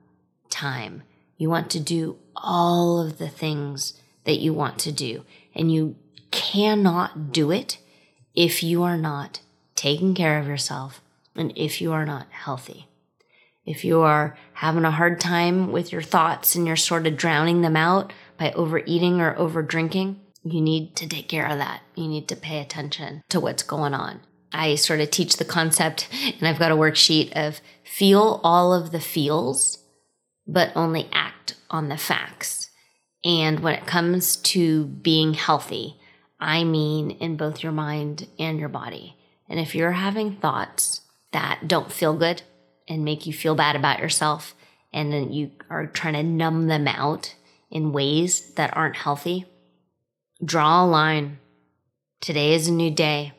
time. 0.50 1.04
You 1.38 1.50
want 1.50 1.70
to 1.72 1.80
do 1.80 2.18
all 2.36 3.00
of 3.00 3.18
the 3.18 3.30
things 3.30 4.00
that 4.24 4.40
you 4.40 4.54
want 4.54 4.80
to 4.80 4.92
do. 4.92 5.26
And 5.54 5.72
you 5.72 5.96
cannot 6.32 7.32
do 7.32 7.52
it 7.52 7.78
if 8.34 8.64
you 8.64 8.84
are 8.84 8.98
not 8.98 9.42
taking 9.76 10.14
care 10.14 10.40
of 10.40 10.48
yourself 10.48 11.02
and 11.36 11.54
if 11.56 11.82
you 11.82 11.92
are 11.92 12.06
not 12.06 12.28
healthy. 12.32 12.88
If 13.66 13.84
you 13.84 14.02
are 14.02 14.38
having 14.54 14.86
a 14.86 14.92
hard 14.92 15.20
time 15.20 15.72
with 15.72 15.92
your 15.92 16.02
thoughts 16.02 16.56
and 16.56 16.68
you're 16.68 16.76
sort 16.76 17.08
of 17.08 17.18
drowning 17.18 17.62
them 17.62 17.76
out 17.76 18.14
by 18.38 18.52
overeating 18.52 19.22
or 19.22 19.36
over 19.38 19.64
drinking, 19.64 20.20
you 20.44 20.62
need 20.62 20.96
to 20.98 21.08
take 21.08 21.28
care 21.28 21.48
of 21.48 21.58
that. 21.58 21.82
You 21.96 22.08
need 22.08 22.28
to 22.28 22.36
pay 22.36 22.60
attention 22.60 23.24
to 23.30 23.40
what's 23.40 23.64
going 23.64 23.94
on. 23.94 24.22
I 24.54 24.76
sort 24.76 25.02
of 25.02 25.10
teach 25.10 25.38
the 25.38 25.46
concept, 25.46 26.08
and 26.40 26.48
I've 26.48 26.60
got 26.60 26.72
a 26.72 26.76
worksheet 26.76 27.34
of 27.36 27.60
feel 27.84 28.40
all 28.44 28.74
of 28.74 28.92
the 28.92 29.00
feels, 29.02 29.80
but 30.48 30.72
only 30.76 31.10
act 31.12 31.56
on 31.70 31.90
the 31.90 31.98
facts. 31.98 32.70
And 33.24 33.60
when 33.62 33.74
it 33.74 33.88
comes 33.88 34.36
to 34.38 34.86
being 34.86 35.34
healthy, 35.34 35.98
I 36.40 36.64
mean 36.64 37.12
in 37.12 37.38
both 37.38 37.64
your 37.64 37.72
mind 37.72 38.28
and 38.38 38.60
your 38.60 38.70
body. 38.70 39.18
And 39.50 39.60
if 39.60 39.74
you're 39.74 39.94
having 39.94 40.36
thoughts 40.36 41.02
that 41.32 41.68
don't 41.68 41.92
feel 41.92 42.14
good, 42.14 42.42
and 42.88 43.04
make 43.04 43.26
you 43.26 43.34
feel 43.34 43.56
bad 43.56 43.76
about 43.76 44.00
yourself 44.00 44.56
and 44.94 45.12
then 45.12 45.32
you 45.32 45.52
are 45.70 45.88
trying 45.88 46.14
to 46.14 46.24
numb 46.24 46.68
them 46.68 46.88
out 46.88 47.36
in 47.70 47.92
ways 47.92 48.54
that 48.54 48.76
aren't 48.76 48.96
healthy, 48.96 49.46
draw 50.44 50.84
a 50.84 50.88
line. 50.88 51.40
Today 52.22 52.54
is 52.54 52.68
a 52.68 52.72
new 52.74 52.92
day. 52.92 53.34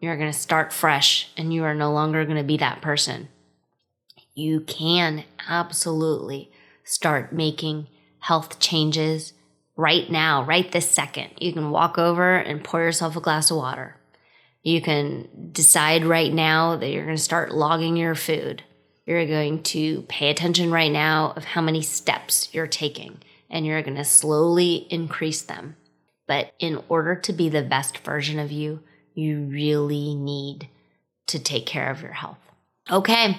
You're 0.00 0.16
going 0.16 0.30
to 0.30 0.38
start 0.38 0.72
fresh 0.72 1.30
and 1.36 1.52
you 1.52 1.64
are 1.64 1.74
no 1.74 1.92
longer 1.92 2.24
going 2.24 2.36
to 2.36 2.44
be 2.44 2.58
that 2.58 2.82
person. 2.82 3.28
You 4.34 4.60
can 4.60 5.24
absolutely 5.48 6.50
start 6.82 7.32
making 7.32 7.86
health 8.18 8.58
changes 8.58 9.32
right 9.76 10.10
now, 10.10 10.44
right 10.44 10.70
this 10.70 10.90
second. 10.90 11.30
You 11.38 11.52
can 11.52 11.70
walk 11.70 11.98
over 11.98 12.36
and 12.36 12.64
pour 12.64 12.80
yourself 12.80 13.16
a 13.16 13.20
glass 13.20 13.50
of 13.50 13.58
water. 13.58 13.96
You 14.62 14.80
can 14.80 15.50
decide 15.52 16.04
right 16.04 16.32
now 16.32 16.76
that 16.76 16.90
you're 16.90 17.04
going 17.04 17.16
to 17.16 17.22
start 17.22 17.54
logging 17.54 17.96
your 17.96 18.14
food. 18.14 18.62
You're 19.06 19.26
going 19.26 19.62
to 19.64 20.02
pay 20.02 20.30
attention 20.30 20.72
right 20.72 20.90
now 20.90 21.34
of 21.36 21.44
how 21.44 21.60
many 21.60 21.82
steps 21.82 22.48
you're 22.52 22.66
taking 22.66 23.18
and 23.50 23.66
you're 23.66 23.82
going 23.82 23.96
to 23.96 24.04
slowly 24.04 24.86
increase 24.90 25.42
them. 25.42 25.76
But 26.26 26.52
in 26.58 26.82
order 26.88 27.14
to 27.14 27.32
be 27.32 27.50
the 27.50 27.62
best 27.62 27.98
version 27.98 28.38
of 28.38 28.50
you, 28.50 28.80
you 29.14 29.42
really 29.42 30.14
need 30.14 30.68
to 31.26 31.38
take 31.38 31.66
care 31.66 31.90
of 31.90 32.00
your 32.00 32.12
health. 32.12 32.38
Okay. 32.90 33.36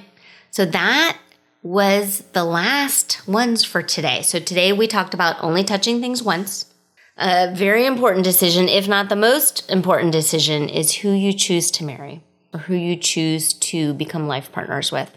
So 0.55 0.63
that 0.67 1.17
was 1.63 2.23
the 2.31 2.45
last 2.45 3.27
ones 3.27 3.65
for 3.65 3.83
today. 3.83 4.21
So 4.21 4.39
today 4.39 4.71
we 4.71 4.87
talked 4.87 5.13
about 5.13 5.43
only 5.43 5.65
touching 5.65 5.99
things 5.99 6.23
once. 6.23 6.73
A 7.17 7.53
very 7.53 7.85
important 7.85 8.23
decision, 8.23 8.69
if 8.69 8.87
not 8.87 9.09
the 9.09 9.17
most 9.17 9.69
important 9.69 10.13
decision, 10.13 10.69
is 10.69 10.95
who 10.95 11.11
you 11.11 11.33
choose 11.33 11.69
to 11.71 11.83
marry 11.83 12.23
or 12.53 12.61
who 12.61 12.73
you 12.73 12.95
choose 12.95 13.53
to 13.53 13.93
become 13.95 14.29
life 14.29 14.49
partners 14.53 14.93
with. 14.93 15.11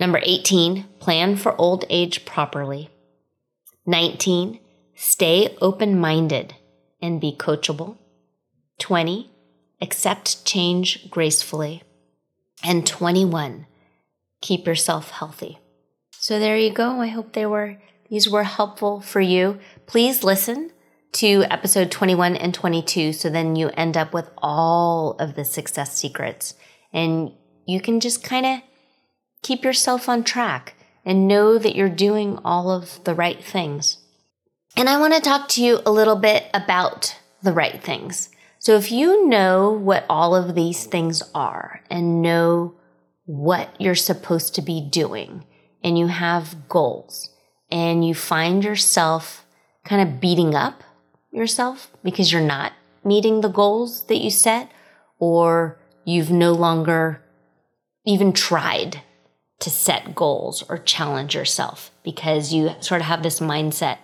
Number 0.00 0.20
18, 0.22 0.84
plan 1.00 1.36
for 1.36 1.54
old 1.60 1.84
age 1.90 2.24
properly. 2.24 2.88
19, 3.84 4.58
stay 4.94 5.54
open 5.60 6.00
minded 6.00 6.54
and 7.02 7.20
be 7.20 7.36
coachable. 7.38 7.98
20, 8.78 9.30
accept 9.82 10.46
change 10.46 11.10
gracefully. 11.10 11.82
And 12.64 12.86
21, 12.86 13.66
keep 14.40 14.66
yourself 14.66 15.10
healthy. 15.10 15.58
So 16.12 16.38
there 16.38 16.56
you 16.56 16.72
go. 16.72 17.00
I 17.00 17.08
hope 17.08 17.32
they 17.32 17.46
were 17.46 17.78
these 18.10 18.28
were 18.28 18.44
helpful 18.44 19.00
for 19.00 19.20
you. 19.20 19.58
Please 19.86 20.24
listen 20.24 20.72
to 21.12 21.44
episode 21.50 21.90
21 21.90 22.36
and 22.36 22.54
22 22.54 23.12
so 23.12 23.28
then 23.30 23.56
you 23.56 23.70
end 23.70 23.96
up 23.96 24.12
with 24.12 24.30
all 24.38 25.12
of 25.18 25.34
the 25.34 25.44
success 25.44 25.96
secrets 25.96 26.54
and 26.92 27.32
you 27.66 27.80
can 27.80 28.00
just 28.00 28.22
kind 28.22 28.46
of 28.46 28.60
keep 29.42 29.64
yourself 29.64 30.08
on 30.08 30.24
track 30.24 30.74
and 31.04 31.28
know 31.28 31.58
that 31.58 31.74
you're 31.74 31.88
doing 31.88 32.38
all 32.44 32.70
of 32.70 33.02
the 33.04 33.14
right 33.14 33.42
things. 33.42 33.98
And 34.76 34.88
I 34.88 34.98
want 34.98 35.14
to 35.14 35.20
talk 35.20 35.48
to 35.50 35.64
you 35.64 35.80
a 35.86 35.90
little 35.90 36.16
bit 36.16 36.44
about 36.52 37.18
the 37.42 37.52
right 37.52 37.82
things. 37.82 38.28
So 38.58 38.76
if 38.76 38.90
you 38.90 39.26
know 39.26 39.70
what 39.70 40.04
all 40.08 40.34
of 40.34 40.54
these 40.54 40.84
things 40.84 41.22
are 41.34 41.82
and 41.90 42.20
know 42.20 42.74
what 43.28 43.78
you're 43.78 43.94
supposed 43.94 44.54
to 44.54 44.62
be 44.62 44.80
doing 44.80 45.44
and 45.84 45.98
you 45.98 46.06
have 46.06 46.66
goals 46.66 47.28
and 47.70 48.02
you 48.02 48.14
find 48.14 48.64
yourself 48.64 49.44
kind 49.84 50.00
of 50.00 50.18
beating 50.18 50.54
up 50.54 50.82
yourself 51.30 51.90
because 52.02 52.32
you're 52.32 52.40
not 52.40 52.72
meeting 53.04 53.42
the 53.42 53.50
goals 53.50 54.06
that 54.06 54.16
you 54.16 54.30
set 54.30 54.70
or 55.18 55.78
you've 56.06 56.30
no 56.30 56.52
longer 56.52 57.22
even 58.06 58.32
tried 58.32 59.02
to 59.60 59.68
set 59.68 60.14
goals 60.14 60.64
or 60.70 60.78
challenge 60.78 61.34
yourself 61.34 61.90
because 62.02 62.54
you 62.54 62.70
sort 62.80 63.02
of 63.02 63.06
have 63.06 63.22
this 63.22 63.40
mindset 63.40 63.98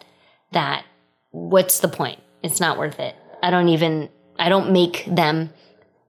that 0.52 0.84
what's 1.30 1.80
the 1.80 1.88
point? 1.88 2.20
It's 2.42 2.60
not 2.60 2.76
worth 2.76 3.00
it. 3.00 3.16
I 3.42 3.48
don't 3.48 3.70
even, 3.70 4.10
I 4.38 4.50
don't 4.50 4.70
make 4.70 5.06
them 5.08 5.48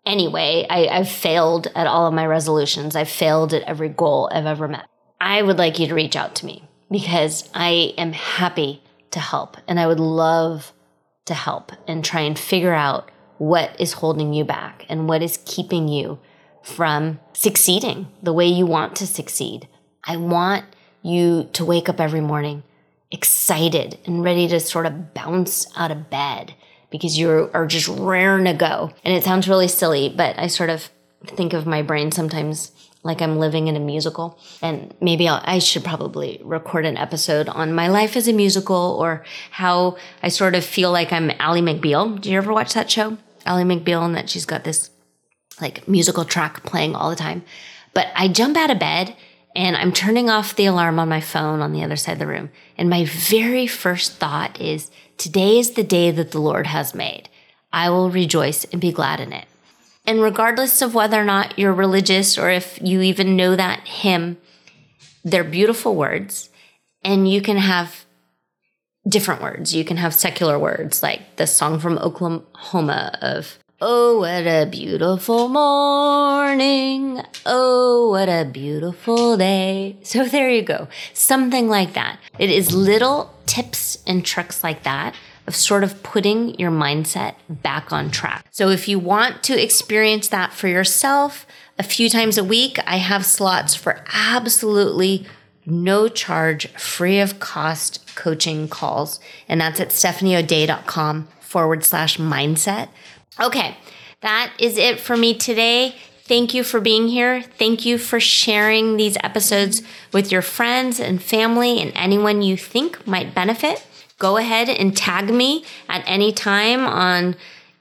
anyway, 0.05 0.65
I, 0.69 0.87
I've 0.87 1.09
failed 1.09 1.67
at 1.75 1.87
all 1.87 2.07
of 2.07 2.13
my 2.13 2.25
resolutions. 2.25 2.95
I've 2.95 3.09
failed 3.09 3.53
at 3.53 3.63
every 3.63 3.89
goal 3.89 4.29
I've 4.31 4.45
ever 4.45 4.67
met. 4.67 4.85
I 5.19 5.41
would 5.41 5.57
like 5.57 5.79
you 5.79 5.87
to 5.87 5.95
reach 5.95 6.15
out 6.15 6.35
to 6.35 6.45
me 6.45 6.67
because 6.91 7.49
I 7.53 7.93
am 7.97 8.13
happy 8.13 8.81
to 9.11 9.19
help 9.19 9.57
and 9.67 9.79
I 9.79 9.87
would 9.87 9.99
love 9.99 10.73
to 11.25 11.33
help 11.33 11.71
and 11.87 12.03
try 12.03 12.21
and 12.21 12.37
figure 12.37 12.73
out 12.73 13.09
what 13.37 13.75
is 13.79 13.93
holding 13.93 14.33
you 14.33 14.45
back 14.45 14.85
and 14.87 15.09
what 15.09 15.21
is 15.21 15.39
keeping 15.45 15.87
you 15.87 16.19
from 16.63 17.19
succeeding 17.33 18.07
the 18.21 18.33
way 18.33 18.45
you 18.45 18.65
want 18.65 18.95
to 18.97 19.07
succeed. 19.07 19.67
I 20.03 20.17
want 20.17 20.65
you 21.01 21.49
to 21.53 21.65
wake 21.65 21.89
up 21.89 21.99
every 21.99 22.21
morning 22.21 22.63
excited 23.11 23.97
and 24.05 24.23
ready 24.23 24.47
to 24.47 24.59
sort 24.59 24.85
of 24.85 25.13
bounce 25.13 25.67
out 25.75 25.91
of 25.91 26.09
bed 26.09 26.53
because 26.89 27.17
you 27.17 27.49
are 27.53 27.65
just 27.65 27.87
raring 27.87 28.45
to 28.45 28.53
go. 28.53 28.91
And 29.03 29.13
it 29.13 29.23
sounds 29.23 29.47
really 29.47 29.67
silly, 29.67 30.13
but 30.15 30.37
I 30.37 30.47
sort 30.47 30.69
of 30.69 30.89
think 31.25 31.53
of 31.53 31.65
my 31.65 31.81
brain 31.81 32.11
sometimes 32.11 32.71
like 33.05 33.21
I'm 33.21 33.37
living 33.37 33.67
in 33.67 33.75
a 33.75 33.79
musical. 33.79 34.39
And 34.61 34.93
maybe 34.99 35.27
I'll, 35.27 35.41
i 35.45 35.59
should 35.59 35.83
probably 35.83 36.41
record 36.43 36.85
an 36.85 36.97
episode 36.97 37.47
on 37.47 37.71
my 37.71 37.87
life 37.87 38.17
as 38.17 38.27
a 38.27 38.33
musical 38.33 38.97
or 38.99 39.23
how 39.51 39.97
I 40.23 40.29
sort 40.29 40.55
of 40.55 40.65
feel 40.65 40.91
like 40.91 41.13
I'm 41.13 41.31
Ally 41.39 41.61
McBeal. 41.61 42.19
Do 42.19 42.31
you 42.31 42.37
ever 42.37 42.51
watch 42.51 42.73
that 42.73 42.89
show? 42.89 43.17
Ally 43.45 43.61
McBeal, 43.61 44.03
and 44.03 44.15
that 44.15 44.29
she's 44.29 44.45
got 44.45 44.63
this 44.63 44.89
like 45.61 45.87
musical 45.87 46.25
track 46.25 46.63
playing 46.63 46.95
all 46.95 47.11
the 47.11 47.15
time. 47.15 47.43
But 47.93 48.07
I 48.15 48.27
jump 48.27 48.57
out 48.57 48.71
of 48.71 48.79
bed 48.79 49.15
and 49.55 49.77
I'm 49.77 49.93
turning 49.93 50.29
off 50.29 50.55
the 50.55 50.65
alarm 50.65 50.99
on 50.99 51.07
my 51.07 51.21
phone 51.21 51.61
on 51.61 51.71
the 51.71 51.83
other 51.83 51.95
side 51.95 52.13
of 52.13 52.19
the 52.19 52.27
room. 52.27 52.49
And 52.75 52.89
my 52.89 53.05
very 53.05 53.67
first 53.67 54.13
thought 54.13 54.59
is, 54.59 54.91
today 55.17 55.59
is 55.59 55.71
the 55.71 55.83
day 55.83 56.11
that 56.11 56.31
the 56.31 56.39
Lord 56.39 56.67
has 56.67 56.95
made. 56.95 57.29
I 57.71 57.89
will 57.89 58.09
rejoice 58.09 58.63
and 58.65 58.79
be 58.79 58.91
glad 58.91 59.19
in 59.19 59.33
it. 59.33 59.45
And 60.05 60.21
regardless 60.21 60.81
of 60.81 60.93
whether 60.93 61.19
or 61.19 61.25
not 61.25 61.57
you're 61.57 61.73
religious 61.73 62.37
or 62.37 62.49
if 62.49 62.79
you 62.81 63.01
even 63.01 63.35
know 63.35 63.55
that 63.55 63.87
hymn, 63.87 64.37
they're 65.23 65.43
beautiful 65.43 65.95
words. 65.95 66.49
And 67.03 67.29
you 67.29 67.41
can 67.41 67.57
have 67.57 68.05
different 69.07 69.41
words. 69.41 69.75
You 69.75 69.83
can 69.83 69.97
have 69.97 70.13
secular 70.13 70.57
words 70.57 71.03
like 71.03 71.35
the 71.35 71.47
song 71.47 71.79
from 71.79 71.97
Oklahoma 71.97 73.17
of 73.21 73.57
Oh, 73.81 74.19
what 74.19 74.47
a 74.47 74.65
beautiful 74.71 75.49
morning. 75.49 77.21
Oh, 77.45 78.11
what 78.11 78.29
a 78.29 78.45
beautiful 78.45 79.35
day. 79.35 79.97
So 80.01 80.23
there 80.23 80.49
you 80.49 80.61
go. 80.61 80.87
Something 81.13 81.67
like 81.67 81.93
that. 81.93 82.17
It 82.39 82.49
is 82.49 82.73
little 82.73 83.33
tips 83.45 84.01
and 84.07 84.25
tricks 84.25 84.63
like 84.63 84.83
that 84.83 85.13
of 85.45 85.57
sort 85.57 85.83
of 85.83 86.01
putting 86.03 86.57
your 86.57 86.71
mindset 86.71 87.35
back 87.49 87.91
on 87.91 88.11
track. 88.11 88.45
So 88.49 88.69
if 88.69 88.87
you 88.87 88.97
want 88.97 89.43
to 89.43 89.61
experience 89.61 90.29
that 90.29 90.53
for 90.53 90.69
yourself 90.69 91.45
a 91.77 91.83
few 91.83 92.09
times 92.09 92.37
a 92.37 92.45
week, 92.45 92.79
I 92.87 92.95
have 92.95 93.25
slots 93.25 93.75
for 93.75 94.05
absolutely 94.13 95.25
no 95.65 96.07
charge, 96.07 96.67
free 96.69 97.19
of 97.19 97.39
cost 97.39 98.15
coaching 98.15 98.69
calls. 98.69 99.19
And 99.49 99.59
that's 99.59 99.81
at 99.81 99.89
stephanieodea.com 99.89 101.27
forward 101.41 101.83
slash 101.83 102.17
mindset. 102.17 102.87
Okay, 103.39 103.77
that 104.21 104.53
is 104.59 104.77
it 104.77 104.99
for 104.99 105.17
me 105.17 105.33
today. 105.33 105.95
Thank 106.23 106.53
you 106.53 106.63
for 106.63 106.79
being 106.79 107.07
here. 107.07 107.43
Thank 107.43 107.85
you 107.85 107.97
for 107.97 108.19
sharing 108.19 108.97
these 108.97 109.17
episodes 109.23 109.83
with 110.11 110.31
your 110.31 110.41
friends 110.41 110.99
and 110.99 111.21
family 111.21 111.79
and 111.81 111.91
anyone 111.95 112.41
you 112.41 112.57
think 112.57 113.05
might 113.05 113.35
benefit. 113.35 113.85
Go 114.17 114.37
ahead 114.37 114.69
and 114.69 114.95
tag 114.95 115.29
me 115.29 115.65
at 115.87 116.03
any 116.07 116.31
time 116.31 116.87
on 116.87 117.35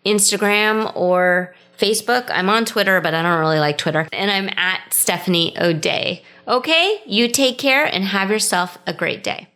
Instagram 0.05 0.95
or 0.95 1.55
Facebook. 1.79 2.29
I'm 2.31 2.51
on 2.51 2.65
Twitter, 2.65 3.01
but 3.01 3.15
I 3.15 3.23
don't 3.23 3.39
really 3.39 3.61
like 3.61 3.79
Twitter. 3.79 4.09
And 4.13 4.31
I'm 4.31 4.51
at 4.59 4.93
Stephanie 4.93 5.57
O'Dea. 5.59 6.23
Okay, 6.47 7.01
you 7.07 7.29
take 7.29 7.57
care 7.57 7.85
and 7.85 8.05
have 8.05 8.31
yourself 8.31 8.77
a 8.87 8.93
great 8.93 9.25
day. 9.25 9.49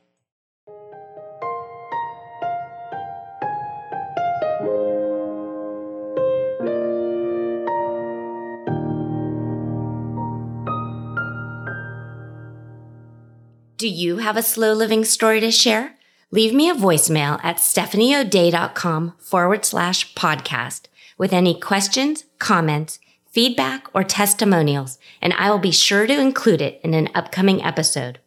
Do 13.78 13.86
you 13.86 14.16
have 14.16 14.36
a 14.36 14.42
slow 14.42 14.72
living 14.72 15.04
story 15.04 15.38
to 15.38 15.52
share? 15.52 15.94
Leave 16.32 16.52
me 16.52 16.68
a 16.68 16.74
voicemail 16.74 17.38
at 17.44 17.58
stephanieodea.com 17.58 19.14
forward 19.20 19.64
slash 19.64 20.14
podcast 20.14 20.86
with 21.16 21.32
any 21.32 21.54
questions, 21.54 22.24
comments, 22.40 22.98
feedback, 23.30 23.86
or 23.94 24.02
testimonials, 24.02 24.98
and 25.22 25.32
I 25.34 25.48
will 25.50 25.60
be 25.60 25.70
sure 25.70 26.08
to 26.08 26.20
include 26.20 26.60
it 26.60 26.80
in 26.82 26.92
an 26.92 27.08
upcoming 27.14 27.62
episode. 27.62 28.18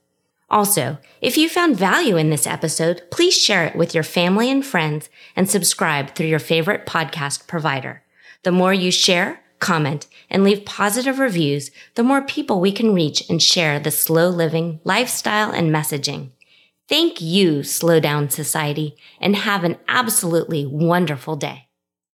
Also, 0.49 0.99
if 1.19 1.37
you 1.37 1.49
found 1.49 1.75
value 1.75 2.15
in 2.15 2.29
this 2.29 2.47
episode, 2.47 3.01
please 3.11 3.35
share 3.35 3.65
it 3.65 3.75
with 3.75 3.93
your 3.93 4.05
family 4.05 4.49
and 4.49 4.65
friends 4.65 5.09
and 5.35 5.49
subscribe 5.49 6.15
through 6.15 6.27
your 6.27 6.39
favorite 6.39 6.85
podcast 6.85 7.47
provider. 7.47 8.03
The 8.43 8.53
more 8.53 8.73
you 8.73 8.89
share, 8.89 9.40
comment, 9.61 10.07
and 10.29 10.43
leave 10.43 10.65
positive 10.65 11.19
reviews, 11.19 11.71
the 11.95 12.03
more 12.03 12.21
people 12.21 12.59
we 12.59 12.73
can 12.73 12.93
reach 12.93 13.23
and 13.29 13.41
share 13.41 13.79
the 13.79 13.91
slow 13.91 14.27
living 14.27 14.81
lifestyle 14.83 15.51
and 15.51 15.73
messaging. 15.73 16.31
Thank 16.89 17.21
you, 17.21 17.63
Slow 17.63 18.01
Down 18.01 18.29
Society, 18.29 18.97
and 19.21 19.37
have 19.37 19.63
an 19.63 19.77
absolutely 19.87 20.65
wonderful 20.65 21.37
day. 21.37 21.69